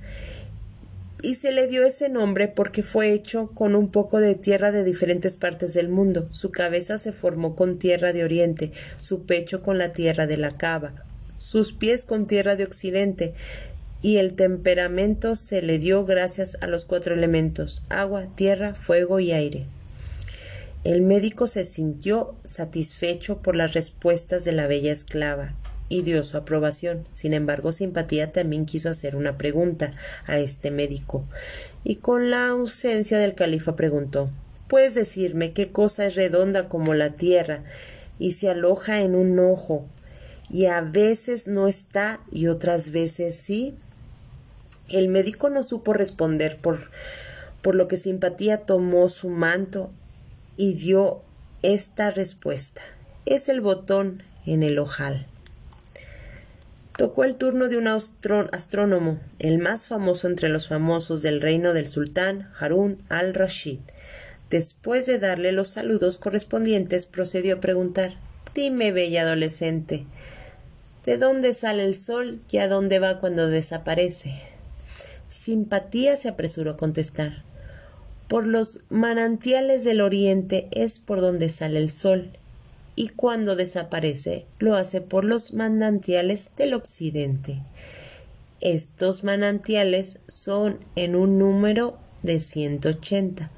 Y 1.23 1.35
se 1.35 1.53
le 1.53 1.67
dio 1.67 1.85
ese 1.85 2.09
nombre 2.09 2.49
porque 2.49 2.83
fue 2.83 3.13
hecho 3.13 3.51
con 3.53 3.75
un 3.75 3.89
poco 3.89 4.19
de 4.19 4.35
tierra 4.35 4.73
de 4.73 4.83
diferentes 4.83 5.37
partes 5.37 5.73
del 5.73 5.87
mundo. 5.87 6.27
Su 6.33 6.51
cabeza 6.51 6.97
se 6.97 7.13
formó 7.13 7.55
con 7.55 7.79
tierra 7.79 8.11
de 8.11 8.25
oriente, 8.25 8.73
su 8.99 9.23
pecho 9.25 9.61
con 9.61 9.77
la 9.77 9.93
tierra 9.93 10.27
de 10.27 10.35
la 10.35 10.57
cava, 10.57 10.93
sus 11.39 11.71
pies 11.71 12.03
con 12.03 12.27
tierra 12.27 12.57
de 12.57 12.65
occidente, 12.65 13.33
y 14.07 14.19
el 14.19 14.35
temperamento 14.35 15.35
se 15.35 15.61
le 15.61 15.79
dio 15.79 16.05
gracias 16.05 16.57
a 16.61 16.67
los 16.67 16.85
cuatro 16.85 17.13
elementos 17.13 17.83
agua, 17.89 18.25
tierra, 18.35 18.73
fuego 18.73 19.19
y 19.19 19.33
aire. 19.33 19.65
El 20.85 21.01
médico 21.01 21.45
se 21.45 21.65
sintió 21.65 22.33
satisfecho 22.45 23.39
por 23.39 23.57
las 23.57 23.73
respuestas 23.73 24.45
de 24.45 24.53
la 24.53 24.65
bella 24.65 24.93
esclava 24.93 25.55
y 25.89 26.03
dio 26.03 26.23
su 26.23 26.37
aprobación. 26.37 27.05
Sin 27.13 27.33
embargo, 27.33 27.73
Simpatía 27.73 28.31
también 28.31 28.65
quiso 28.65 28.89
hacer 28.89 29.17
una 29.17 29.37
pregunta 29.37 29.91
a 30.25 30.39
este 30.39 30.71
médico, 30.71 31.21
y 31.83 31.97
con 31.97 32.31
la 32.31 32.47
ausencia 32.47 33.17
del 33.17 33.35
califa 33.35 33.75
preguntó 33.75 34.29
¿Puedes 34.69 34.95
decirme 34.95 35.51
qué 35.51 35.73
cosa 35.73 36.05
es 36.05 36.15
redonda 36.15 36.69
como 36.69 36.93
la 36.93 37.09
tierra 37.09 37.65
y 38.19 38.31
se 38.31 38.49
aloja 38.49 39.01
en 39.01 39.15
un 39.15 39.37
ojo 39.37 39.85
y 40.49 40.67
a 40.67 40.79
veces 40.79 41.49
no 41.49 41.67
está 41.67 42.21
y 42.31 42.47
otras 42.47 42.91
veces 42.91 43.35
sí? 43.35 43.75
El 44.89 45.09
médico 45.09 45.49
no 45.49 45.63
supo 45.63 45.93
responder 45.93 46.57
por, 46.57 46.89
por 47.61 47.75
lo 47.75 47.87
que 47.87 47.97
Simpatía 47.97 48.65
tomó 48.65 49.09
su 49.09 49.29
manto 49.29 49.91
y 50.55 50.73
dio 50.75 51.21
esta 51.61 52.11
respuesta. 52.11 52.81
Es 53.25 53.49
el 53.49 53.61
botón 53.61 54.23
en 54.45 54.63
el 54.63 54.79
ojal. 54.79 55.27
Tocó 56.97 57.25
el 57.25 57.35
turno 57.35 57.67
de 57.67 57.77
un 57.77 57.87
astrónomo, 57.87 59.19
el 59.37 59.59
más 59.59 59.85
famoso 59.85 60.27
entre 60.27 60.49
los 60.49 60.67
famosos 60.67 61.21
del 61.21 61.41
reino 61.41 61.73
del 61.73 61.87
sultán 61.87 62.49
Harun 62.59 62.97
al-Rashid. 63.09 63.79
Después 64.49 65.05
de 65.05 65.19
darle 65.19 65.51
los 65.51 65.67
saludos 65.67 66.17
correspondientes, 66.17 67.05
procedió 67.05 67.57
a 67.57 67.59
preguntar 67.59 68.15
Dime, 68.55 68.91
bella 68.91 69.21
adolescente, 69.21 70.05
¿de 71.05 71.17
dónde 71.17 71.53
sale 71.53 71.85
el 71.85 71.95
sol 71.95 72.41
y 72.49 72.57
a 72.57 72.67
dónde 72.67 72.97
va 72.97 73.19
cuando 73.19 73.47
desaparece? 73.47 74.56
Simpatía 75.47 76.17
se 76.17 76.27
apresuró 76.27 76.71
a 76.71 76.75
contestar. 76.75 77.41
Por 78.27 78.45
los 78.45 78.81
manantiales 78.89 79.85
del 79.85 80.01
oriente 80.01 80.67
es 80.73 80.99
por 80.99 81.21
donde 81.21 81.49
sale 81.49 81.79
el 81.79 81.89
sol, 81.89 82.31
y 82.97 83.07
cuando 83.07 83.55
desaparece 83.55 84.45
lo 84.59 84.75
hace 84.75 84.99
por 84.99 85.23
los 85.23 85.53
manantiales 85.53 86.51
del 86.57 86.73
occidente. 86.73 87.61
Estos 88.59 89.23
manantiales 89.23 90.19
son 90.27 90.79
en 90.97 91.15
un 91.15 91.39
número 91.39 91.97
de 92.23 92.41
180. 92.41 93.49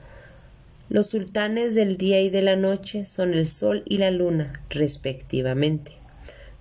Los 0.90 1.08
sultanes 1.08 1.74
del 1.74 1.98
día 1.98 2.22
y 2.22 2.30
de 2.30 2.44
la 2.44 2.56
noche 2.56 3.08
son 3.08 3.34
el 3.34 3.50
sol 3.50 3.82
y 3.88 3.98
la 3.98 4.12
luna, 4.12 4.62
respectivamente. 4.70 5.94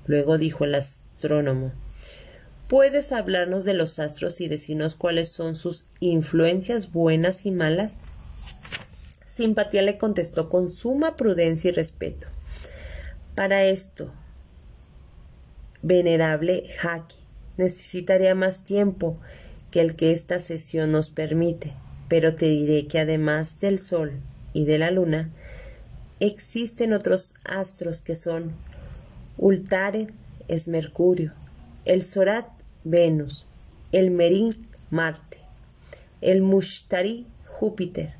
Luego 0.07 0.39
dijo 0.39 0.65
el 0.65 0.75
astrónomo 0.75 1.73
¿Puedes 2.69 3.13
hablarnos 3.13 3.65
de 3.65 3.73
los 3.73 3.99
astros 3.99 4.43
y 4.43 4.49
decirnos 4.49 4.95
cuáles 4.95 5.31
son 5.31 5.57
sus 5.57 5.87
influencias 6.01 6.93
buenas 6.93 7.47
y 7.47 7.51
malas? 7.51 7.95
Simpatía 9.25 9.81
le 9.81 9.97
contestó 9.97 10.51
con 10.51 10.71
suma 10.71 11.17
prudencia 11.17 11.71
y 11.71 11.73
respeto. 11.73 12.27
Para 13.35 13.65
esto, 13.65 14.13
venerable 15.81 16.67
Haki, 16.83 17.17
necesitaría 17.57 18.35
más 18.35 18.65
tiempo 18.65 19.19
que 19.71 19.81
el 19.81 19.97
que 19.97 20.13
esta 20.13 20.39
sesión 20.39 20.93
nos 20.93 21.09
permite, 21.09 21.73
pero 22.09 22.35
te 22.35 22.47
diré 22.47 22.87
que 22.87 22.99
además 22.99 23.59
del 23.61 23.79
Sol 23.79 24.13
y 24.53 24.67
de 24.67 24.77
la 24.77 24.91
Luna, 24.91 25.31
existen 26.21 26.93
otros 26.93 27.33
astros 27.47 28.03
que 28.03 28.15
son 28.15 28.53
Ultared 29.39 30.11
es 30.49 30.69
Mercurio, 30.69 31.33
el 31.87 32.03
Sorat 32.03 32.58
Venus, 32.91 33.47
el 33.93 34.11
Merín 34.11 34.51
Marte, 34.91 35.39
el 36.21 36.41
Mushtari 36.43 37.27
Júpiter 37.47 38.15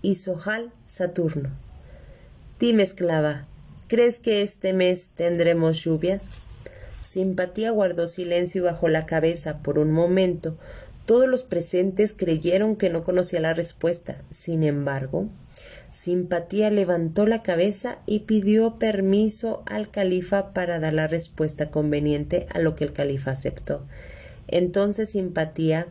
y 0.00 0.14
Sohal 0.14 0.72
Saturno. 0.86 1.50
Dime, 2.60 2.84
esclava, 2.84 3.42
¿Crees 3.92 4.18
que 4.18 4.40
este 4.40 4.72
mes 4.72 5.10
tendremos 5.14 5.84
lluvias? 5.84 6.24
Simpatía 7.02 7.72
guardó 7.72 8.06
silencio 8.06 8.62
y 8.62 8.64
bajó 8.64 8.88
la 8.88 9.04
cabeza 9.04 9.58
por 9.58 9.78
un 9.78 9.92
momento. 9.92 10.56
Todos 11.04 11.28
los 11.28 11.42
presentes 11.42 12.14
creyeron 12.16 12.76
que 12.76 12.88
no 12.88 13.04
conocía 13.04 13.40
la 13.40 13.52
respuesta. 13.52 14.16
Sin 14.30 14.62
embargo, 14.62 15.28
Simpatía 15.92 16.70
levantó 16.70 17.26
la 17.26 17.42
cabeza 17.42 17.98
y 18.06 18.20
pidió 18.20 18.78
permiso 18.78 19.62
al 19.66 19.90
califa 19.90 20.54
para 20.54 20.78
dar 20.78 20.94
la 20.94 21.06
respuesta 21.06 21.70
conveniente 21.70 22.46
a 22.54 22.60
lo 22.60 22.74
que 22.74 22.84
el 22.84 22.94
califa 22.94 23.32
aceptó. 23.32 23.84
Entonces 24.48 25.10
Simpatía, 25.10 25.86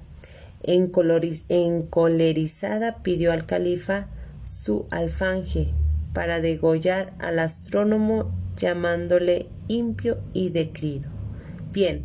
encolerizada, 0.64 3.04
pidió 3.04 3.32
al 3.32 3.46
califa 3.46 4.08
su 4.44 4.88
alfanje 4.92 5.70
para 6.14 6.42
degollar 6.42 7.14
al 7.20 7.40
astrónomo 7.40 8.32
llamándole 8.58 9.48
impio 9.68 10.18
y 10.34 10.50
decrido. 10.50 11.10
Bien, 11.72 12.04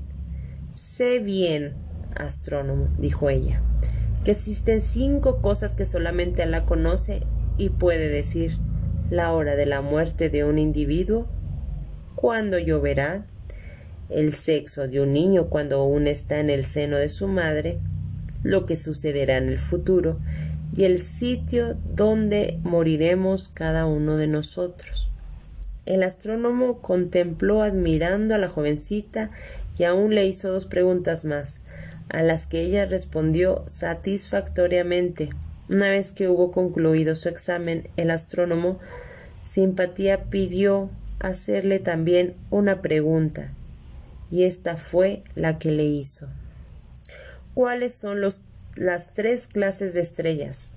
sé 0.74 1.18
bien, 1.18 1.74
astrónomo, 2.14 2.88
dijo 2.98 3.30
ella, 3.30 3.60
que 4.24 4.32
existen 4.32 4.80
cinco 4.80 5.42
cosas 5.42 5.74
que 5.74 5.86
solamente 5.86 6.42
Alá 6.42 6.64
conoce 6.64 7.20
y 7.58 7.70
puede 7.70 8.08
decir 8.08 8.58
la 9.10 9.32
hora 9.32 9.56
de 9.56 9.66
la 9.66 9.80
muerte 9.80 10.30
de 10.30 10.44
un 10.44 10.58
individuo, 10.58 11.26
cuándo 12.14 12.58
lloverá, 12.58 13.24
el 14.10 14.32
sexo 14.32 14.88
de 14.88 15.00
un 15.00 15.12
niño 15.12 15.48
cuando 15.48 15.76
aún 15.76 16.06
está 16.06 16.38
en 16.38 16.50
el 16.50 16.64
seno 16.64 16.96
de 16.96 17.08
su 17.08 17.28
madre, 17.28 17.78
lo 18.42 18.66
que 18.66 18.76
sucederá 18.76 19.36
en 19.38 19.48
el 19.48 19.58
futuro 19.58 20.18
y 20.74 20.84
el 20.84 21.00
sitio 21.00 21.76
donde 21.94 22.58
moriremos 22.62 23.48
cada 23.48 23.86
uno 23.86 24.16
de 24.16 24.26
nosotros. 24.26 25.10
El 25.86 26.02
astrónomo 26.02 26.82
contempló 26.82 27.62
admirando 27.62 28.34
a 28.34 28.38
la 28.38 28.48
jovencita 28.48 29.28
y 29.78 29.84
aún 29.84 30.14
le 30.14 30.26
hizo 30.26 30.50
dos 30.50 30.66
preguntas 30.66 31.24
más, 31.24 31.60
a 32.08 32.22
las 32.22 32.46
que 32.46 32.60
ella 32.60 32.86
respondió 32.86 33.64
satisfactoriamente. 33.66 35.30
Una 35.68 35.90
vez 35.90 36.12
que 36.12 36.28
hubo 36.28 36.50
concluido 36.50 37.14
su 37.14 37.28
examen, 37.28 37.88
el 37.96 38.10
astrónomo 38.10 38.78
Simpatía 39.44 40.24
pidió 40.24 40.88
hacerle 41.20 41.78
también 41.78 42.34
una 42.50 42.82
pregunta, 42.82 43.52
y 44.30 44.44
esta 44.44 44.76
fue 44.76 45.22
la 45.34 45.58
que 45.58 45.70
le 45.70 45.84
hizo. 45.84 46.28
¿Cuáles 47.54 47.94
son 47.94 48.20
los 48.20 48.42
las 48.76 49.14
tres 49.14 49.46
clases 49.46 49.94
de 49.94 50.02
estrellas. 50.02 50.72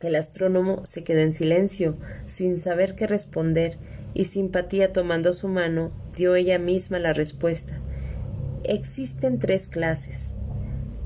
El 0.00 0.14
astrónomo 0.14 0.84
se 0.84 1.04
quedó 1.04 1.20
en 1.20 1.32
silencio, 1.32 1.94
sin 2.26 2.58
saber 2.58 2.94
qué 2.94 3.06
responder, 3.06 3.76
y 4.14 4.26
simpatía 4.26 4.92
tomando 4.92 5.32
su 5.32 5.48
mano, 5.48 5.90
dio 6.14 6.34
ella 6.34 6.58
misma 6.58 6.98
la 6.98 7.14
respuesta. 7.14 7.78
Existen 8.64 9.38
tres 9.38 9.66
clases 9.66 10.32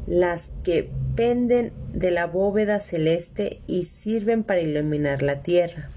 las 0.07 0.51
que 0.63 0.91
penden 1.17 1.73
de 1.93 2.11
la 2.11 2.27
bóveda 2.27 2.81
celeste 2.81 3.61
y 3.67 3.87
sirven 3.87 4.45
para 4.45 4.61
iluminar 4.61 5.23
la 5.23 5.43
tierra, 5.43 5.89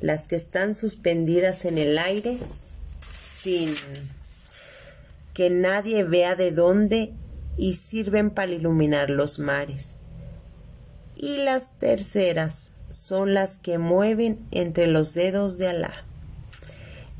las 0.00 0.26
que 0.26 0.36
están 0.36 0.74
suspendidas 0.74 1.64
en 1.64 1.78
el 1.78 1.98
aire 1.98 2.36
sin 3.12 3.70
que 5.38 5.50
nadie 5.50 6.02
vea 6.02 6.34
de 6.34 6.50
dónde 6.50 7.12
y 7.56 7.74
sirven 7.74 8.30
para 8.30 8.50
iluminar 8.50 9.08
los 9.08 9.38
mares. 9.38 9.94
Y 11.14 11.36
las 11.36 11.78
terceras 11.78 12.72
son 12.90 13.34
las 13.34 13.54
que 13.54 13.78
mueven 13.78 14.40
entre 14.50 14.88
los 14.88 15.14
dedos 15.14 15.56
de 15.56 15.68
Alá. 15.68 15.92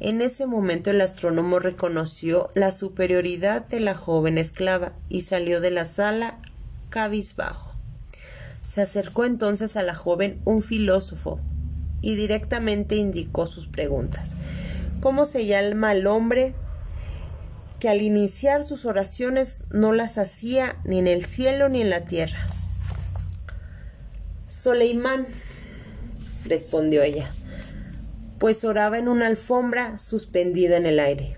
En 0.01 0.21
ese 0.21 0.47
momento 0.47 0.91
el 0.91 1.01
astrónomo 1.01 1.61
reconoció 1.61 2.51
la 2.57 2.73
superioridad 2.73 3.65
de 3.69 3.79
la 3.79 3.95
joven 3.95 4.37
esclava 4.37 4.95
y 5.09 5.23
salió 5.23 5.61
de 5.61 5.71
la 5.71 5.87
sala 5.87 6.41
cabizbajo. 6.91 7.71
Se 8.69 8.83
acercó 8.83 9.27
entonces 9.27 9.77
a 9.77 9.85
la 9.85 9.95
joven 9.95 10.41
un 10.45 10.61
filósofo 10.61 11.39
y 12.01 12.17
directamente 12.17 12.97
indicó 12.97 13.47
sus 13.47 13.69
preguntas. 13.69 14.33
¿Cómo 15.01 15.25
se 15.25 15.47
llama 15.47 15.93
el 15.93 16.09
hombre 16.09 16.57
que 17.81 17.88
al 17.88 18.03
iniciar 18.03 18.64
sus 18.64 18.85
oraciones 18.85 19.64
no 19.71 19.93
las 19.93 20.19
hacía 20.19 20.77
ni 20.85 20.99
en 20.99 21.07
el 21.07 21.25
cielo 21.25 21.69
ni 21.69 21.81
en 21.81 21.91
la 21.91 22.05
tierra. 22.05 22.47
Soleimán, 24.49 25.27
respondió 26.47 27.03
ella, 27.03 27.29
pues 28.38 28.64
oraba 28.64 28.99
en 28.99 29.09
una 29.09 29.27
alfombra 29.27 29.99
suspendida 29.99 30.77
en 30.77 30.87
el 30.87 30.99
aire. 30.99 31.37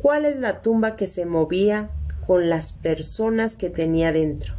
¿Cuál 0.00 0.24
es 0.24 0.36
la 0.36 0.62
tumba 0.62 0.96
que 0.96 1.06
se 1.06 1.26
movía 1.26 1.90
con 2.26 2.48
las 2.48 2.72
personas 2.72 3.54
que 3.54 3.70
tenía 3.70 4.12
dentro? 4.12 4.54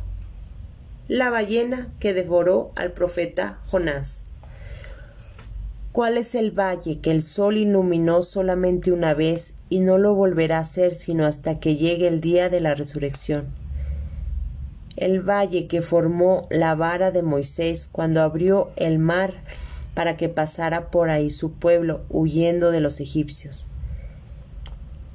La 1.08 1.30
ballena 1.30 1.88
que 2.00 2.14
devoró 2.14 2.72
al 2.76 2.94
profeta 2.94 3.60
Jonás. 3.66 4.22
¿Cuál 5.92 6.18
es 6.18 6.36
el 6.36 6.58
valle 6.58 7.00
que 7.00 7.12
el 7.12 7.22
sol 7.22 7.58
iluminó 7.58 8.24
solamente 8.24 8.94
una 8.94 9.14
vez 9.14 9.56
y 9.68 9.82
no 9.82 9.98
lo 9.98 10.16
volverá 10.16 10.60
a 10.60 10.62
hacer 10.62 10.96
sino 10.96 11.26
hasta 11.26 11.60
que 11.60 11.76
llegue 11.76 12.08
el 12.08 12.22
día 12.22 12.50
de 12.50 12.62
la 12.62 12.76
resurrección? 12.76 13.48
El 14.96 15.20
valle 15.20 15.68
que 15.68 15.82
formó 15.82 16.48
la 16.50 16.76
vara 16.76 17.12
de 17.12 17.24
Moisés 17.24 17.90
cuando 17.92 18.22
abrió 18.22 18.72
el 18.78 19.00
mar 19.00 19.34
para 19.94 20.16
que 20.16 20.30
pasara 20.30 20.92
por 20.92 21.10
ahí 21.10 21.30
su 21.30 21.52
pueblo 21.52 22.00
huyendo 22.10 22.72
de 22.72 22.80
los 22.80 23.02
egipcios. 23.02 23.68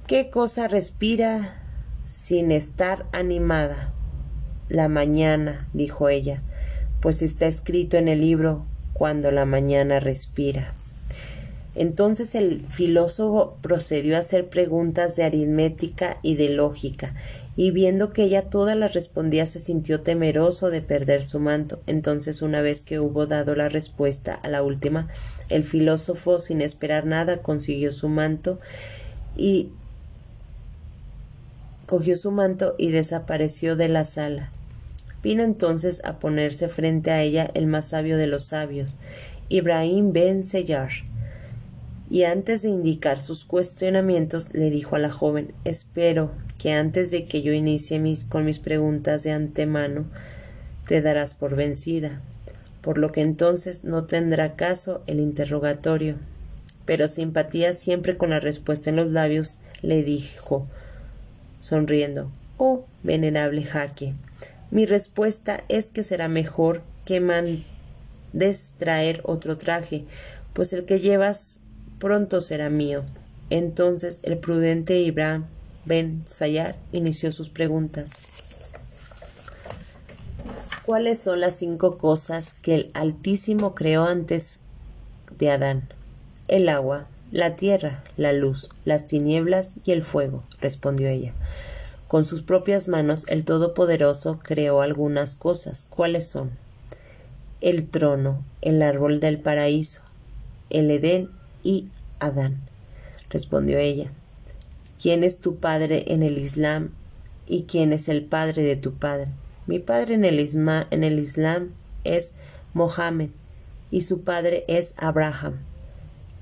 ¿Qué 0.06 0.28
cosa 0.28 0.68
respira 0.68 1.58
sin 2.02 2.52
estar 2.52 3.06
animada? 3.12 3.94
La 4.68 4.88
mañana, 4.88 5.66
dijo 5.72 6.10
ella, 6.10 6.42
pues 7.00 7.22
está 7.22 7.46
escrito 7.46 7.96
en 7.96 8.08
el 8.08 8.20
libro 8.20 8.66
cuando 8.96 9.30
la 9.30 9.44
mañana 9.44 10.00
respira. 10.00 10.72
Entonces 11.74 12.34
el 12.34 12.60
filósofo 12.60 13.58
procedió 13.60 14.16
a 14.16 14.20
hacer 14.20 14.48
preguntas 14.48 15.14
de 15.16 15.24
aritmética 15.24 16.18
y 16.22 16.36
de 16.36 16.48
lógica, 16.48 17.12
y 17.54 17.70
viendo 17.70 18.12
que 18.12 18.22
ella 18.22 18.48
todas 18.48 18.76
las 18.76 18.94
respondía 18.94 19.46
se 19.46 19.58
sintió 19.58 20.00
temeroso 20.00 20.70
de 20.70 20.80
perder 20.80 21.22
su 21.22 21.40
manto. 21.40 21.80
Entonces, 21.86 22.42
una 22.42 22.60
vez 22.60 22.82
que 22.82 23.00
hubo 23.00 23.26
dado 23.26 23.54
la 23.54 23.68
respuesta 23.68 24.34
a 24.34 24.48
la 24.48 24.62
última, 24.62 25.08
el 25.48 25.64
filósofo, 25.64 26.38
sin 26.38 26.60
esperar 26.60 27.06
nada, 27.06 27.38
consiguió 27.38 27.92
su 27.92 28.08
manto 28.08 28.58
y 29.36 29.70
cogió 31.86 32.16
su 32.16 32.30
manto 32.30 32.74
y 32.78 32.90
desapareció 32.90 33.76
de 33.76 33.88
la 33.88 34.04
sala. 34.04 34.50
Vino 35.26 35.42
entonces 35.42 36.02
a 36.04 36.20
ponerse 36.20 36.68
frente 36.68 37.10
a 37.10 37.20
ella 37.20 37.50
el 37.54 37.66
más 37.66 37.88
sabio 37.88 38.16
de 38.16 38.28
los 38.28 38.44
sabios, 38.44 38.94
Ibrahim 39.48 40.12
ben 40.12 40.44
Seyar 40.44 40.90
y 42.08 42.22
antes 42.22 42.62
de 42.62 42.68
indicar 42.68 43.18
sus 43.18 43.44
cuestionamientos 43.44 44.54
le 44.54 44.70
dijo 44.70 44.94
a 44.94 45.00
la 45.00 45.10
joven 45.10 45.52
Espero 45.64 46.30
que 46.60 46.74
antes 46.74 47.10
de 47.10 47.24
que 47.24 47.42
yo 47.42 47.52
inicie 47.52 47.98
mis, 47.98 48.22
con 48.22 48.44
mis 48.44 48.60
preguntas 48.60 49.24
de 49.24 49.32
antemano 49.32 50.04
te 50.86 51.02
darás 51.02 51.34
por 51.34 51.56
vencida, 51.56 52.20
por 52.80 52.96
lo 52.96 53.10
que 53.10 53.22
entonces 53.22 53.82
no 53.82 54.04
tendrá 54.04 54.54
caso 54.54 55.02
el 55.08 55.18
interrogatorio. 55.18 56.14
Pero 56.84 57.08
simpatía 57.08 57.74
siempre 57.74 58.16
con 58.16 58.30
la 58.30 58.38
respuesta 58.38 58.90
en 58.90 58.94
los 58.94 59.10
labios 59.10 59.58
le 59.82 60.04
dijo, 60.04 60.68
sonriendo 61.58 62.30
Oh, 62.58 62.86
venerable 63.02 63.64
jaque, 63.64 64.12
mi 64.70 64.86
respuesta 64.86 65.62
es 65.68 65.90
que 65.90 66.04
será 66.04 66.28
mejor 66.28 66.82
que 67.04 67.20
mandes 67.20 68.74
traer 68.78 69.20
otro 69.24 69.56
traje, 69.56 70.04
pues 70.52 70.72
el 70.72 70.84
que 70.84 71.00
llevas 71.00 71.60
pronto 71.98 72.40
será 72.40 72.70
mío. 72.70 73.04
Entonces 73.50 74.20
el 74.24 74.38
prudente 74.38 74.98
Ibrahim 74.98 75.44
Ben 75.84 76.22
Sayar 76.26 76.76
inició 76.92 77.30
sus 77.30 77.48
preguntas. 77.48 78.12
¿Cuáles 80.84 81.20
son 81.20 81.40
las 81.40 81.56
cinco 81.56 81.96
cosas 81.96 82.52
que 82.52 82.74
el 82.74 82.90
Altísimo 82.94 83.74
creó 83.74 84.04
antes 84.04 84.60
de 85.38 85.50
Adán? 85.50 85.88
El 86.48 86.68
agua, 86.68 87.06
la 87.32 87.54
tierra, 87.54 88.04
la 88.16 88.32
luz, 88.32 88.68
las 88.84 89.06
tinieblas 89.06 89.74
y 89.84 89.92
el 89.92 90.04
fuego, 90.04 90.44
respondió 90.60 91.08
ella. 91.08 91.32
Con 92.08 92.24
sus 92.24 92.42
propias 92.42 92.86
manos 92.86 93.24
el 93.28 93.44
Todopoderoso 93.44 94.38
creó 94.40 94.80
algunas 94.80 95.34
cosas. 95.34 95.86
¿Cuáles 95.90 96.28
son? 96.28 96.52
El 97.60 97.88
trono, 97.88 98.44
el 98.62 98.80
árbol 98.82 99.18
del 99.18 99.40
paraíso, 99.40 100.02
el 100.70 100.90
Edén 100.90 101.30
y 101.64 101.88
Adán. 102.20 102.60
Respondió 103.28 103.78
ella. 103.78 104.12
¿Quién 105.02 105.24
es 105.24 105.40
tu 105.40 105.56
padre 105.56 106.04
en 106.12 106.22
el 106.22 106.38
Islam 106.38 106.90
y 107.48 107.64
quién 107.64 107.92
es 107.92 108.08
el 108.08 108.24
padre 108.24 108.62
de 108.62 108.76
tu 108.76 108.94
padre? 108.94 109.28
Mi 109.66 109.80
padre 109.80 110.14
en 110.14 110.24
el, 110.24 110.38
en 110.38 111.04
el 111.04 111.18
Islam 111.18 111.72
es 112.04 112.34
Mohammed 112.72 113.30
y 113.90 114.02
su 114.02 114.22
padre 114.22 114.64
es 114.68 114.94
Abraham, 114.96 115.54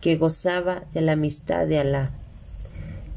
que 0.03 0.16
gozaba 0.16 0.85
de 0.92 1.00
la 1.00 1.12
amistad 1.12 1.66
de 1.66 1.79
Alá. 1.79 2.11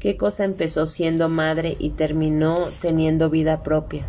¿Qué 0.00 0.16
cosa 0.16 0.44
empezó 0.44 0.86
siendo 0.86 1.28
madre 1.28 1.76
y 1.80 1.90
terminó 1.90 2.56
teniendo 2.80 3.30
vida 3.30 3.64
propia? 3.64 4.04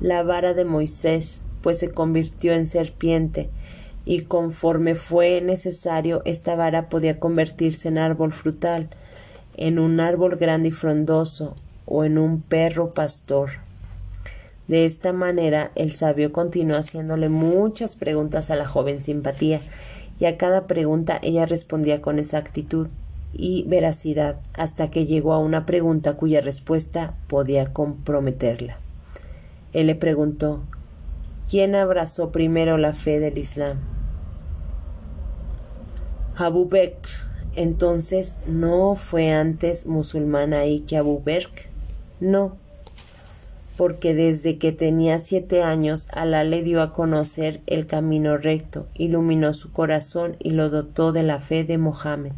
La 0.00 0.22
vara 0.22 0.54
de 0.54 0.64
Moisés, 0.64 1.40
pues 1.62 1.80
se 1.80 1.90
convirtió 1.90 2.52
en 2.52 2.64
serpiente, 2.64 3.50
y 4.04 4.20
conforme 4.22 4.94
fue 4.94 5.40
necesario 5.40 6.22
esta 6.24 6.54
vara 6.54 6.88
podía 6.88 7.18
convertirse 7.18 7.88
en 7.88 7.98
árbol 7.98 8.32
frutal, 8.32 8.88
en 9.56 9.80
un 9.80 9.98
árbol 9.98 10.36
grande 10.36 10.68
y 10.68 10.72
frondoso, 10.72 11.56
o 11.86 12.04
en 12.04 12.16
un 12.16 12.40
perro 12.40 12.94
pastor. 12.94 13.50
De 14.68 14.84
esta 14.84 15.12
manera 15.12 15.72
el 15.74 15.90
sabio 15.90 16.30
continuó 16.30 16.76
haciéndole 16.76 17.28
muchas 17.28 17.96
preguntas 17.96 18.48
a 18.52 18.54
la 18.54 18.68
joven 18.68 19.02
simpatía, 19.02 19.60
y 20.20 20.26
a 20.26 20.36
cada 20.36 20.68
pregunta 20.68 21.18
ella 21.20 21.46
respondía 21.46 22.00
con 22.00 22.20
exactitud 22.20 22.86
y 23.36 23.64
veracidad, 23.64 24.40
hasta 24.54 24.90
que 24.90 25.06
llegó 25.06 25.32
a 25.32 25.38
una 25.38 25.66
pregunta 25.66 26.14
cuya 26.14 26.40
respuesta 26.40 27.14
podía 27.28 27.72
comprometerla. 27.72 28.78
Él 29.72 29.88
le 29.88 29.94
preguntó 29.94 30.62
¿Quién 31.50 31.74
abrazó 31.74 32.30
primero 32.30 32.78
la 32.78 32.92
fe 32.92 33.20
del 33.20 33.36
Islam? 33.38 33.78
Abu 36.36 36.64
Bakr 36.68 37.24
entonces 37.56 38.36
no 38.48 38.96
fue 38.96 39.30
antes 39.30 39.86
musulmán 39.86 40.54
ahí 40.54 40.80
que 40.80 40.96
Abu 40.96 41.22
Bakr. 41.24 41.68
No, 42.20 42.56
porque 43.76 44.14
desde 44.14 44.58
que 44.58 44.72
tenía 44.72 45.18
siete 45.18 45.62
años 45.62 46.08
Alá 46.12 46.44
le 46.44 46.62
dio 46.62 46.82
a 46.82 46.92
conocer 46.92 47.60
el 47.66 47.86
camino 47.86 48.36
recto, 48.38 48.86
iluminó 48.94 49.52
su 49.52 49.72
corazón 49.72 50.36
y 50.40 50.50
lo 50.50 50.68
dotó 50.70 51.12
de 51.12 51.22
la 51.22 51.38
fe 51.38 51.64
de 51.64 51.78
Mohammed. 51.78 52.32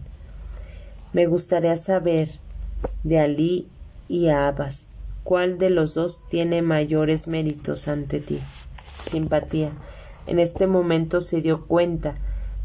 Me 1.16 1.26
gustaría 1.26 1.78
saber 1.78 2.28
de 3.02 3.18
Ali 3.18 3.68
y 4.06 4.28
Abbas, 4.28 4.86
cuál 5.24 5.56
de 5.56 5.70
los 5.70 5.94
dos 5.94 6.20
tiene 6.28 6.60
mayores 6.60 7.26
méritos 7.26 7.88
ante 7.88 8.20
ti. 8.20 8.38
Simpatía. 9.00 9.70
En 10.26 10.38
este 10.38 10.66
momento 10.66 11.22
se 11.22 11.40
dio 11.40 11.64
cuenta 11.64 12.16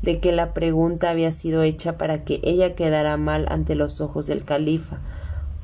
de 0.02 0.20
que 0.20 0.34
la 0.34 0.54
pregunta 0.54 1.12
había 1.12 1.32
sido 1.32 1.64
hecha 1.64 1.98
para 1.98 2.26
que 2.26 2.42
ella 2.44 2.76
quedara 2.76 3.16
mal 3.16 3.46
ante 3.48 3.74
los 3.76 4.02
ojos 4.02 4.28
del 4.28 4.44
califa, 4.44 5.00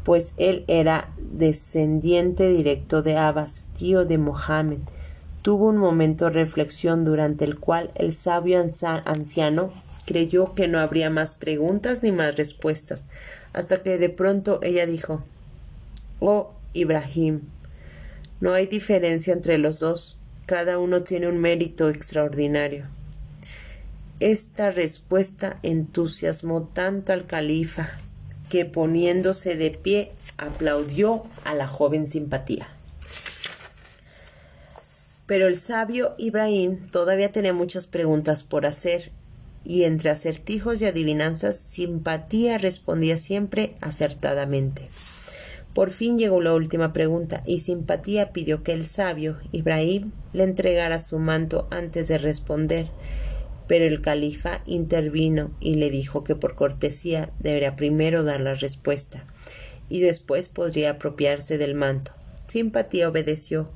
pues 0.06 0.34
él 0.38 0.64
era 0.70 1.10
descendiente 1.18 2.48
directo 2.48 3.02
de 3.02 3.18
Abbas, 3.18 3.66
tío 3.78 4.06
de 4.06 4.18
Mohammed. 4.18 4.80
Tuvo 5.42 5.68
un 5.68 5.78
momento 5.78 6.24
de 6.24 6.32
reflexión 6.32 7.04
durante 7.04 7.44
el 7.44 7.60
cual 7.60 7.92
el 7.96 8.14
sabio 8.14 8.62
anciano 9.04 9.72
creyó 10.08 10.56
que 10.56 10.68
no 10.68 10.80
habría 10.80 11.12
más 11.12 11.36
preguntas 11.36 12.02
ni 12.02 12.12
más 12.12 12.36
respuestas, 12.38 13.06
hasta 13.54 13.84
que 13.84 14.00
de 14.00 14.10
pronto 14.10 14.60
ella 14.64 14.88
dijo 14.88 15.22
Oh, 16.20 16.54
Ibrahim, 16.74 17.42
no 18.40 18.54
hay 18.54 18.66
diferencia 18.66 19.34
entre 19.34 19.58
los 19.60 19.80
dos, 19.80 20.18
cada 20.48 20.80
uno 20.80 21.04
tiene 21.04 21.28
un 21.28 21.40
mérito 21.40 21.90
extraordinario. 21.90 22.86
Esta 24.20 24.72
respuesta 24.72 25.60
entusiasmó 25.62 26.64
tanto 26.64 27.14
al 27.14 27.28
califa 27.28 27.90
que 28.50 28.66
poniéndose 28.66 29.58
de 29.58 29.72
pie 29.72 30.12
aplaudió 30.38 31.22
a 31.44 31.54
la 31.54 31.68
joven 31.68 32.08
simpatía. 32.08 32.68
Pero 35.26 35.48
el 35.48 35.58
sabio 35.58 36.16
Ibrahim 36.18 36.90
todavía 36.90 37.32
tenía 37.34 37.54
muchas 37.54 37.86
preguntas 37.86 38.44
por 38.44 38.66
hacer, 38.66 39.12
y 39.68 39.84
entre 39.84 40.10
acertijos 40.10 40.82
y 40.82 40.86
adivinanzas, 40.86 41.58
simpatía 41.58 42.58
respondía 42.58 43.18
siempre 43.18 43.76
acertadamente. 43.82 44.88
Por 45.74 45.92
fin 45.92 46.18
llegó 46.18 46.42
la 46.42 46.54
última 46.54 46.94
pregunta, 46.94 47.44
y 47.46 47.60
simpatía 47.60 48.32
pidió 48.32 48.64
que 48.64 48.72
el 48.72 48.86
sabio 48.86 49.38
Ibrahim 49.52 50.12
le 50.32 50.44
entregara 50.44 51.00
su 51.00 51.20
manto 51.20 51.68
antes 51.70 52.08
de 52.08 52.18
responder, 52.18 52.88
pero 53.68 53.84
el 53.84 54.02
califa 54.02 54.62
intervino 54.66 55.52
y 55.60 55.76
le 55.76 55.90
dijo 55.90 56.24
que 56.24 56.36
por 56.36 56.56
cortesía 56.56 57.30
debería 57.40 57.76
primero 57.76 58.24
dar 58.24 58.40
la 58.40 58.56
respuesta 58.56 59.26
y 59.90 60.00
después 60.00 60.48
podría 60.48 60.92
apropiarse 60.92 61.58
del 61.58 61.76
manto. 61.76 62.14
Simpatía 62.48 63.10
obedeció 63.10 63.70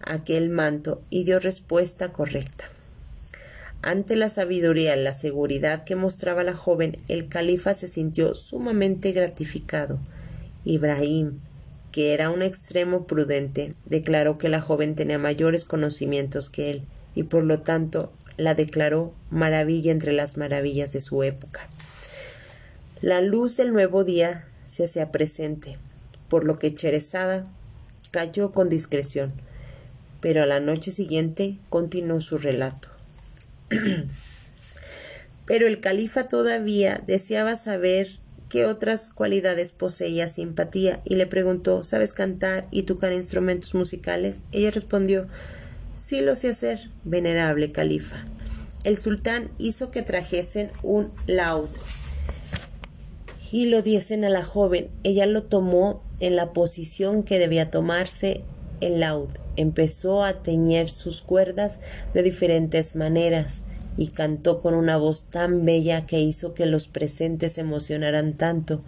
aquel 0.00 0.48
manto 0.48 1.02
y 1.10 1.24
dio 1.24 1.40
respuesta 1.40 2.12
correcta. 2.12 2.66
Ante 3.86 4.16
la 4.16 4.30
sabiduría 4.30 4.96
y 4.96 5.02
la 5.02 5.12
seguridad 5.12 5.84
que 5.84 5.94
mostraba 5.94 6.42
la 6.42 6.54
joven, 6.54 6.96
el 7.08 7.28
califa 7.28 7.74
se 7.74 7.86
sintió 7.86 8.34
sumamente 8.34 9.12
gratificado 9.12 9.98
Ibrahim, 10.64 11.38
que 11.92 12.14
era 12.14 12.30
un 12.30 12.40
extremo 12.40 13.06
prudente, 13.06 13.74
declaró 13.84 14.38
que 14.38 14.48
la 14.48 14.62
joven 14.62 14.94
tenía 14.94 15.18
mayores 15.18 15.66
conocimientos 15.66 16.48
que 16.48 16.70
él, 16.70 16.82
y 17.14 17.24
por 17.24 17.44
lo 17.44 17.60
tanto 17.60 18.10
la 18.38 18.54
declaró 18.54 19.12
maravilla 19.28 19.92
entre 19.92 20.14
las 20.14 20.38
maravillas 20.38 20.94
de 20.94 21.02
su 21.02 21.22
época. 21.22 21.68
La 23.02 23.20
luz 23.20 23.58
del 23.58 23.74
nuevo 23.74 24.02
día 24.02 24.46
se 24.66 24.84
hacía 24.84 25.12
presente, 25.12 25.76
por 26.30 26.44
lo 26.44 26.58
que 26.58 26.72
Cherezada 26.72 27.44
cayó 28.12 28.52
con 28.52 28.70
discreción, 28.70 29.30
pero 30.22 30.42
a 30.42 30.46
la 30.46 30.58
noche 30.58 30.90
siguiente 30.90 31.58
continuó 31.68 32.22
su 32.22 32.38
relato. 32.38 32.93
pero 35.46 35.66
el 35.66 35.80
califa 35.80 36.28
todavía 36.28 37.02
deseaba 37.06 37.56
saber 37.56 38.08
qué 38.48 38.66
otras 38.66 39.10
cualidades 39.10 39.72
poseía 39.72 40.28
simpatía 40.28 41.00
y 41.04 41.16
le 41.16 41.26
preguntó 41.26 41.82
¿Sabes 41.82 42.12
cantar 42.12 42.66
y 42.70 42.84
tocar 42.84 43.12
instrumentos 43.12 43.74
musicales? 43.74 44.42
Ella 44.52 44.70
respondió 44.70 45.26
Sí 45.96 46.20
lo 46.20 46.34
sé 46.34 46.48
hacer, 46.48 46.90
venerable 47.04 47.72
califa. 47.72 48.24
El 48.82 48.98
sultán 48.98 49.50
hizo 49.58 49.90
que 49.90 50.02
trajesen 50.02 50.70
un 50.82 51.10
laúd 51.26 51.68
y 53.54 53.66
lo 53.66 53.82
diesen 53.82 54.24
a 54.24 54.30
la 54.30 54.42
joven. 54.42 54.88
Ella 55.04 55.26
lo 55.26 55.44
tomó 55.44 56.02
en 56.18 56.34
la 56.34 56.52
posición 56.52 57.22
que 57.22 57.38
debía 57.38 57.70
tomarse 57.70 58.42
el 58.80 58.98
laúd. 58.98 59.30
Empezó 59.56 60.24
a 60.24 60.42
teñir 60.42 60.90
sus 60.90 61.22
cuerdas 61.22 61.78
de 62.12 62.22
diferentes 62.22 62.96
maneras 62.96 63.62
y 63.96 64.08
cantó 64.08 64.60
con 64.60 64.74
una 64.74 64.96
voz 64.96 65.26
tan 65.26 65.64
bella 65.64 66.06
que 66.06 66.20
hizo 66.20 66.54
que 66.54 66.66
los 66.66 66.88
presentes 66.88 67.52
se 67.52 67.60
emocionaran 67.60 68.32
tanto 68.32 68.80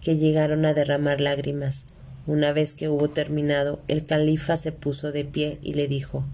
que 0.00 0.16
llegaron 0.16 0.64
a 0.64 0.72
derramar 0.72 1.20
lágrimas. 1.20 1.84
Una 2.26 2.52
vez 2.52 2.74
que 2.74 2.88
hubo 2.88 3.08
terminado, 3.08 3.80
el 3.88 4.04
califa 4.04 4.56
se 4.56 4.72
puso 4.72 5.12
de 5.12 5.24
pie 5.24 5.58
y 5.62 5.74
le 5.74 5.88
dijo 5.88 6.24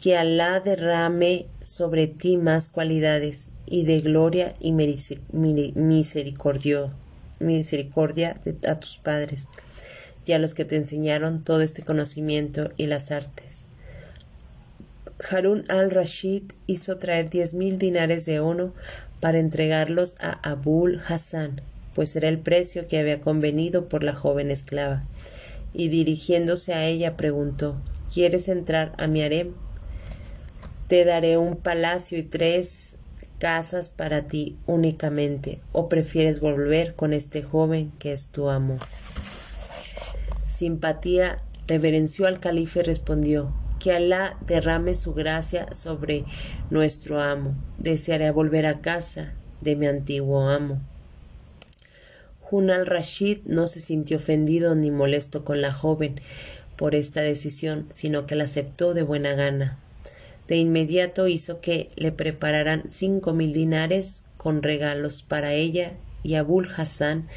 que 0.00 0.16
Alá 0.16 0.60
derrame 0.60 1.46
sobre 1.60 2.06
ti 2.06 2.36
más 2.36 2.68
cualidades 2.68 3.50
y 3.66 3.84
de 3.84 4.00
gloria 4.00 4.54
y 4.60 4.72
misericordia, 4.72 6.92
misericordia 7.40 8.40
a 8.68 8.78
tus 8.78 8.98
padres 8.98 9.46
y 10.26 10.32
a 10.32 10.38
los 10.38 10.54
que 10.54 10.64
te 10.64 10.76
enseñaron 10.76 11.42
todo 11.42 11.62
este 11.62 11.82
conocimiento 11.82 12.70
y 12.76 12.86
las 12.86 13.12
artes. 13.12 13.62
Harun 15.30 15.64
al-Rashid 15.68 16.42
hizo 16.66 16.98
traer 16.98 17.30
diez 17.30 17.54
mil 17.54 17.78
dinares 17.78 18.26
de 18.26 18.40
oro 18.40 18.74
para 19.20 19.38
entregarlos 19.38 20.16
a 20.20 20.32
Abul 20.48 21.00
Hassan, 21.08 21.62
pues 21.94 22.14
era 22.16 22.28
el 22.28 22.38
precio 22.38 22.86
que 22.86 22.98
había 22.98 23.20
convenido 23.20 23.88
por 23.88 24.02
la 24.02 24.14
joven 24.14 24.50
esclava. 24.50 25.02
Y 25.72 25.88
dirigiéndose 25.88 26.74
a 26.74 26.84
ella 26.84 27.16
preguntó 27.16 27.80
¿Quieres 28.12 28.48
entrar 28.48 28.92
a 28.98 29.06
mi 29.06 29.22
harem? 29.22 29.52
Te 30.88 31.04
daré 31.04 31.38
un 31.38 31.56
palacio 31.56 32.18
y 32.18 32.22
tres 32.22 32.96
casas 33.38 33.90
para 33.90 34.22
ti 34.28 34.56
únicamente, 34.66 35.58
o 35.72 35.88
prefieres 35.88 36.40
volver 36.40 36.94
con 36.94 37.12
este 37.12 37.42
joven 37.42 37.92
que 37.98 38.12
es 38.12 38.28
tu 38.28 38.48
amo. 38.48 38.78
Simpatía 40.56 41.36
reverenció 41.66 42.26
al 42.26 42.40
califa 42.40 42.78
y 42.78 42.82
respondió 42.82 43.52
que 43.78 43.92
Alá 43.92 44.38
derrame 44.46 44.94
su 44.94 45.12
gracia 45.12 45.66
sobre 45.74 46.24
nuestro 46.70 47.20
amo. 47.20 47.54
Desearé 47.76 48.30
volver 48.30 48.64
a 48.64 48.80
casa 48.80 49.34
de 49.60 49.76
mi 49.76 49.86
antiguo 49.86 50.48
amo. 50.48 50.80
Jun 52.40 52.70
al-Rashid 52.70 53.40
no 53.44 53.66
se 53.66 53.80
sintió 53.80 54.16
ofendido 54.16 54.74
ni 54.74 54.90
molesto 54.90 55.44
con 55.44 55.60
la 55.60 55.74
joven 55.74 56.22
por 56.76 56.94
esta 56.94 57.20
decisión, 57.20 57.86
sino 57.90 58.24
que 58.24 58.34
la 58.34 58.44
aceptó 58.44 58.94
de 58.94 59.02
buena 59.02 59.34
gana. 59.34 59.76
De 60.48 60.56
inmediato 60.56 61.28
hizo 61.28 61.60
que 61.60 61.90
le 61.96 62.12
prepararan 62.12 62.84
cinco 62.88 63.34
mil 63.34 63.52
dinares 63.52 64.24
con 64.38 64.62
regalos 64.62 65.22
para 65.22 65.52
ella 65.52 65.92
y 66.22 66.36
Abul 66.36 66.66
Hassan 66.74 67.28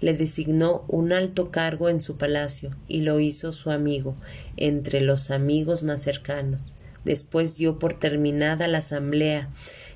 le 0.00 0.14
designó 0.14 0.84
un 0.88 1.12
alto 1.12 1.50
cargo 1.50 1.88
en 1.88 2.00
su 2.00 2.16
palacio 2.16 2.70
y 2.86 3.00
lo 3.00 3.20
hizo 3.20 3.52
su 3.52 3.70
amigo 3.70 4.14
entre 4.56 5.00
los 5.00 5.30
amigos 5.30 5.82
más 5.82 6.02
cercanos. 6.02 6.72
Después 7.04 7.56
dio 7.56 7.78
por 7.78 7.94
terminada 7.94 8.68
la 8.68 8.78
asamblea 8.78 9.48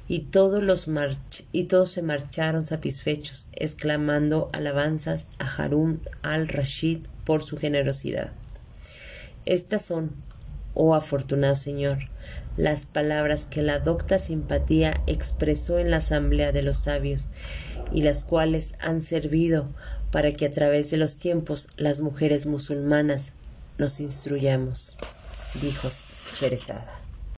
y 0.09 0.21
todos, 0.21 0.63
los 0.63 0.91
y 1.53 1.65
todos 1.65 1.91
se 1.91 2.03
marcharon 2.03 2.63
satisfechos, 2.63 3.47
exclamando 3.53 4.51
alabanzas 4.53 5.29
a 5.39 5.47
Harun 5.47 6.01
al-Rashid 6.23 6.99
por 7.25 7.43
su 7.43 7.57
generosidad. 7.57 8.33
Estas 9.47 9.85
son, 9.85 10.11
oh 10.75 10.95
afortunado 10.95 11.57
Señor, 11.57 11.99
las 12.57 12.87
palabras 12.87 13.45
que 13.45 13.63
la 13.63 13.79
docta 13.79 14.19
simpatía 14.19 15.01
expresó 15.07 15.79
en 15.79 15.91
la 15.91 15.99
asamblea 15.99 16.53
de 16.53 16.63
los 16.63 16.77
sabios 16.77 17.31
y 17.93 18.03
las 18.03 18.25
cuales 18.25 18.75
han 18.81 19.03
servido 19.03 19.69
para 20.13 20.33
que 20.33 20.47
a 20.47 20.51
través 20.51 20.91
de 20.91 20.99
los 20.99 21.17
tiempos 21.17 21.69
las 21.77 22.01
mujeres 22.01 22.47
musulmanas 22.47 23.33
nos 23.79 23.99
instruyamos, 23.99 24.99
dijo 25.61 25.89
Cherezada. 26.35 27.02